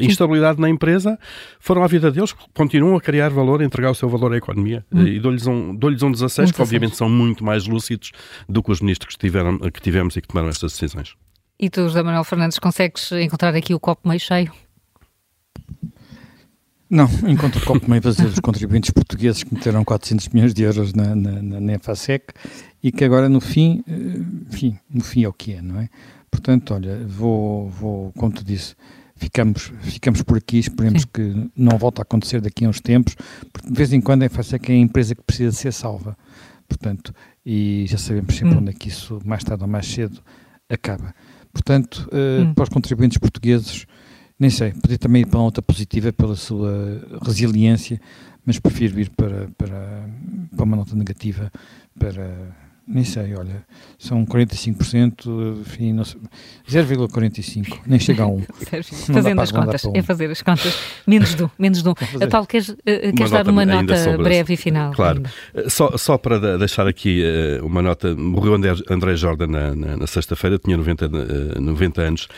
Instabilidade 0.00 0.60
na 0.60 0.68
empresa, 0.68 1.18
foram 1.58 1.82
à 1.82 1.86
vida 1.86 2.10
deles, 2.10 2.34
continuam 2.54 2.96
a 2.96 3.00
criar 3.00 3.30
valor, 3.30 3.60
a 3.60 3.64
entregar 3.64 3.90
o 3.90 3.94
seu 3.94 4.08
valor 4.08 4.32
à 4.32 4.36
economia. 4.36 4.84
Hum. 4.92 5.06
E 5.06 5.18
dou-lhes 5.18 5.46
um, 5.46 5.74
dou 5.74 5.90
um 5.90 6.12
16, 6.12 6.50
um 6.50 6.52
que 6.52 6.62
obviamente 6.62 6.96
são 6.96 7.08
muito 7.08 7.44
mais 7.44 7.66
lúcidos 7.66 8.12
do 8.48 8.62
que 8.62 8.70
os 8.70 8.80
ministros 8.80 9.16
que, 9.16 9.20
tiveram, 9.20 9.58
que 9.58 9.80
tivemos 9.80 10.16
e 10.16 10.20
que 10.20 10.28
tomaram 10.28 10.48
estas 10.48 10.72
decisões. 10.72 11.14
E 11.58 11.70
tu, 11.70 11.82
José 11.82 12.02
Manuel 12.02 12.24
Fernandes, 12.24 12.58
consegues 12.58 13.10
encontrar 13.12 13.54
aqui 13.54 13.74
o 13.74 13.80
copo 13.80 14.08
meio 14.08 14.20
cheio? 14.20 14.52
Não, 16.88 17.08
encontro 17.26 17.64
copo 17.64 17.90
meio 17.90 18.00
vazio 18.00 18.28
dos 18.28 18.38
contribuintes 18.38 18.90
portugueses 18.90 19.42
que 19.42 19.52
meteram 19.52 19.84
400 19.84 20.28
milhões 20.28 20.54
de 20.54 20.62
euros 20.62 20.94
na, 20.94 21.16
na, 21.16 21.42
na, 21.42 21.60
na 21.60 21.78
FASEC 21.80 22.32
e 22.80 22.92
que 22.92 23.04
agora 23.04 23.28
no 23.28 23.40
fim, 23.40 23.82
eh, 23.88 24.52
enfim, 24.52 24.78
no 24.88 25.02
fim 25.02 25.24
é 25.24 25.28
o 25.28 25.32
que 25.32 25.54
é, 25.54 25.62
não 25.62 25.80
é? 25.80 25.88
Portanto, 26.30 26.74
olha, 26.74 27.06
vou, 27.06 27.68
vou 27.68 28.12
como 28.12 28.32
tu 28.32 28.44
disse, 28.44 28.74
ficamos, 29.16 29.72
ficamos 29.82 30.22
por 30.22 30.36
aqui, 30.36 30.58
esperemos 30.58 31.02
Sim. 31.02 31.08
que 31.12 31.50
não 31.56 31.78
volte 31.78 32.00
a 32.00 32.02
acontecer 32.02 32.40
daqui 32.40 32.64
a 32.64 32.68
uns 32.68 32.80
tempos, 32.80 33.16
porque 33.52 33.68
de 33.68 33.74
vez 33.74 33.92
em 33.92 34.00
quando 34.00 34.22
a 34.22 34.28
FASEC 34.28 34.70
é 34.70 34.74
a 34.74 34.78
empresa 34.78 35.14
que 35.14 35.22
precisa 35.22 35.52
ser 35.52 35.72
salva, 35.72 36.16
portanto, 36.68 37.14
e 37.44 37.86
já 37.88 37.98
sabemos 37.98 38.36
sempre 38.36 38.54
hum. 38.54 38.58
onde 38.58 38.70
é 38.70 38.72
que 38.72 38.88
isso, 38.88 39.20
mais 39.24 39.42
tarde 39.42 39.62
ou 39.62 39.68
mais 39.68 39.86
cedo, 39.86 40.20
acaba. 40.68 41.14
Portanto, 41.52 42.08
uh, 42.12 42.42
hum. 42.42 42.54
para 42.54 42.64
os 42.64 42.68
contribuintes 42.68 43.18
portugueses, 43.18 43.86
nem 44.38 44.50
sei, 44.50 44.72
podia 44.72 44.98
também 44.98 45.22
ir 45.22 45.26
para 45.26 45.38
uma 45.38 45.46
nota 45.46 45.62
positiva 45.62 46.12
pela 46.12 46.36
sua 46.36 47.18
resiliência, 47.22 47.98
mas 48.44 48.58
prefiro 48.58 49.00
ir 49.00 49.10
para, 49.10 49.48
para, 49.56 50.08
para 50.54 50.64
uma 50.64 50.76
nota 50.76 50.94
negativa, 50.94 51.50
para 51.98 52.54
nem 52.86 53.02
sei, 53.02 53.34
olha, 53.34 53.64
são 53.98 54.24
45%, 54.24 55.60
enfim, 55.60 55.96
0,45, 55.96 57.80
nem 57.84 57.98
chega 57.98 58.22
a 58.22 58.26
1. 58.28 58.42
Fazendo 59.12 59.40
as 59.40 59.50
contas, 59.50 59.84
um. 59.84 59.92
é 59.94 60.02
fazer 60.02 60.30
as 60.30 60.40
contas, 60.40 60.78
menos 61.06 61.34
de 61.34 61.44
um, 61.44 61.50
menos 61.58 61.82
de 61.82 61.88
um. 61.88 61.94
Paulo, 62.30 62.46
queres, 62.46 62.68
uh, 62.68 62.76
queres 62.84 63.30
dar 63.30 63.48
uma 63.48 63.66
nota 63.66 64.16
breve 64.18 64.54
e 64.54 64.56
final? 64.56 64.92
Claro, 64.92 65.22
ainda. 65.54 65.68
só, 65.68 65.96
só 65.96 66.16
para 66.16 66.58
deixar 66.58 66.86
aqui 66.86 67.24
uh, 67.60 67.66
uma 67.66 67.82
nota, 67.82 68.14
morreu 68.14 68.54
André, 68.54 68.72
André 68.88 69.16
Jordan 69.16 69.48
na, 69.48 69.74
na, 69.74 69.96
na 69.96 70.06
sexta-feira, 70.06 70.56
tinha 70.58 70.76
90, 70.76 71.06
uh, 71.06 71.60
90 71.60 72.02
anos, 72.02 72.28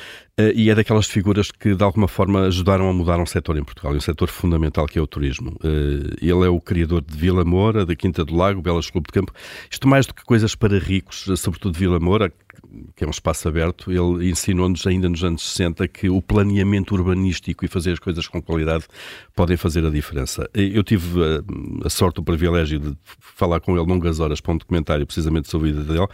e 0.55 0.71
é 0.71 0.75
daquelas 0.75 1.07
figuras 1.07 1.51
que, 1.51 1.75
de 1.75 1.83
alguma 1.83 2.07
forma, 2.07 2.47
ajudaram 2.47 2.89
a 2.89 2.93
mudar 2.93 3.19
um 3.19 3.27
setor 3.27 3.57
em 3.57 3.65
Portugal, 3.65 3.93
um 3.93 4.01
setor 4.01 4.29
fundamental 4.29 4.87
que 4.87 4.99
é 4.99 5.03
o 5.03 5.07
turismo. 5.07 5.51
Uh, 5.65 6.15
ele 6.21 6.47
é 6.47 6.49
o 6.49 6.61
criador 6.61 7.03
de 7.03 7.17
Vila 7.17 7.45
Moura, 7.45 7.85
da 7.85 7.97
Quinta 7.97 8.25
do 8.25 8.37
Lago, 8.37 8.63
Belas 8.63 8.89
Clube 8.89 9.07
de 9.09 9.13
Campo. 9.13 9.33
Isto 9.71 9.89
mais 9.89 10.07
do 10.07 10.15
que 10.15 10.25
coisas 10.25 10.55
para 10.55 10.79
ricos, 10.79 11.27
sobretudo 11.37 11.77
Vila 11.77 11.99
Moura, 11.99 12.33
que 12.95 13.05
é 13.05 13.07
um 13.07 13.11
espaço 13.11 13.49
aberto, 13.49 13.91
ele 13.91 14.31
ensinou-nos 14.31 14.87
ainda 14.87 15.09
nos 15.09 15.23
anos 15.25 15.43
60 15.51 15.87
que 15.89 16.09
o 16.09 16.21
planeamento 16.21 16.95
urbanístico 16.95 17.65
e 17.65 17.69
fazer 17.69 17.93
as 17.93 17.99
coisas 17.99 18.27
com 18.27 18.41
qualidade 18.43 18.85
podem 19.35 19.57
fazer 19.57 19.85
a 19.85 19.91
diferença. 19.91 20.49
Eu 20.55 20.83
tive 20.83 21.21
a, 21.23 21.87
a 21.87 21.91
sorte, 21.91 22.21
o 22.21 22.23
privilégio 22.23 22.79
de 22.79 22.97
falar 23.19 23.61
com 23.61 23.77
ele 23.77 23.87
longas 23.87 24.21
horas 24.21 24.41
para 24.41 24.55
um 24.55 24.59
documentário 24.59 25.07
precisamente 25.07 25.49
sobre 25.49 25.71
a 25.71 25.73
vida 25.73 25.85
dele. 25.85 26.09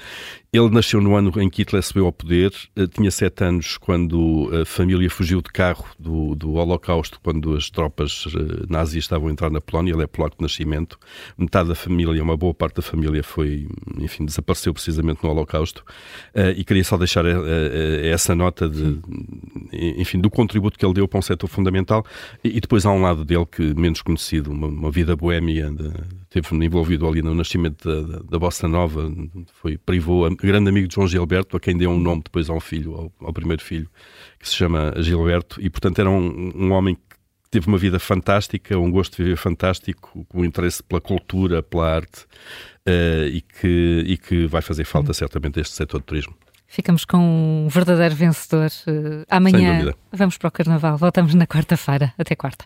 Ele 0.52 0.70
nasceu 0.70 1.00
no 1.00 1.16
ano 1.16 1.32
em 1.40 1.50
que 1.50 1.62
Hitler 1.62 1.82
subiu 1.82 2.06
ao 2.06 2.12
poder, 2.12 2.52
eh, 2.76 2.86
tinha 2.86 3.10
sete 3.10 3.42
anos 3.42 3.76
quando 3.76 4.48
a 4.62 4.64
família 4.64 5.10
fugiu 5.10 5.42
de 5.42 5.50
carro 5.50 5.84
do, 5.98 6.36
do 6.36 6.52
Holocausto, 6.52 7.18
quando 7.20 7.56
as 7.56 7.68
tropas 7.70 8.24
eh, 8.28 8.64
nazis 8.68 9.02
estavam 9.04 9.28
a 9.28 9.32
entrar 9.32 9.50
na 9.50 9.60
Polónia, 9.60 9.92
ele 9.92 10.04
é 10.04 10.06
polaco 10.06 10.36
de 10.36 10.42
nascimento, 10.42 10.96
metade 11.36 11.70
da 11.70 11.74
família, 11.74 12.22
uma 12.22 12.36
boa 12.36 12.54
parte 12.54 12.76
da 12.76 12.82
família 12.82 13.22
foi, 13.22 13.66
enfim, 13.98 14.24
desapareceu 14.24 14.72
precisamente 14.72 15.24
no 15.24 15.30
Holocausto. 15.30 15.84
Uh, 16.34 16.50
e 16.56 16.64
queria 16.64 16.82
só 16.82 16.96
deixar 16.96 17.24
uh, 17.24 17.28
uh, 17.28 18.06
essa 18.06 18.34
nota 18.34 18.68
de, 18.68 18.98
enfim, 19.72 20.20
do 20.20 20.28
contributo 20.28 20.76
que 20.76 20.84
ele 20.84 20.94
deu 20.94 21.06
para 21.06 21.20
um 21.20 21.22
setor 21.22 21.46
fundamental. 21.46 22.04
E, 22.42 22.60
depois 22.60 22.84
há 22.84 22.90
um 22.90 23.00
lado 23.00 23.24
dele 23.24 23.46
que 23.46 23.72
menos 23.74 24.02
conhecido, 24.02 24.50
uma, 24.50 24.66
uma 24.66 24.90
vida 24.90 25.14
boémia, 25.14 25.70
de, 25.70 25.92
teve 26.28 26.64
envolvido 26.64 27.06
ali 27.06 27.22
no 27.22 27.36
nascimento 27.36 27.88
da, 27.88 28.18
da, 28.18 28.38
Bossa 28.38 28.66
Nova, 28.66 29.08
foi 29.62 29.78
privou, 29.78 30.28
grande 30.34 30.68
amigo 30.68 30.88
de 30.88 30.94
João 30.96 31.06
Gilberto, 31.06 31.56
a 31.56 31.60
quem 31.60 31.76
deu 31.76 31.90
um 31.90 32.00
nome 32.00 32.22
depois 32.24 32.50
a 32.50 32.52
um 32.52 32.58
filho, 32.58 32.94
ao, 32.94 33.12
ao 33.28 33.32
primeiro 33.32 33.62
filho, 33.62 33.88
que 34.40 34.48
se 34.48 34.56
chama 34.56 34.92
Gilberto, 34.98 35.60
e 35.60 35.70
portanto 35.70 36.00
era 36.00 36.10
um, 36.10 36.52
um 36.56 36.72
homem 36.72 36.96
que 36.96 37.13
teve 37.54 37.68
uma 37.68 37.78
vida 37.78 38.00
fantástica, 38.00 38.76
um 38.76 38.90
gosto 38.90 39.16
de 39.16 39.22
viver 39.22 39.36
fantástico, 39.36 40.26
com 40.28 40.44
interesse 40.44 40.82
pela 40.82 41.00
cultura, 41.00 41.62
pela 41.62 41.88
arte, 41.88 42.22
uh, 42.88 43.28
e, 43.32 43.40
que, 43.40 44.04
e 44.08 44.18
que 44.18 44.46
vai 44.46 44.60
fazer 44.60 44.84
falta 44.84 45.10
uhum. 45.10 45.14
certamente 45.14 45.60
este 45.60 45.72
setor 45.72 46.00
de 46.00 46.06
turismo. 46.06 46.34
Ficamos 46.66 47.04
com 47.04 47.18
um 47.18 47.68
verdadeiro 47.68 48.16
vencedor. 48.16 48.70
Uh, 48.88 49.24
amanhã 49.30 49.94
vamos 50.12 50.36
para 50.36 50.48
o 50.48 50.50
Carnaval. 50.50 50.98
Voltamos 50.98 51.32
na 51.34 51.46
quarta-feira. 51.46 52.12
Até 52.18 52.34
quarta. 52.34 52.64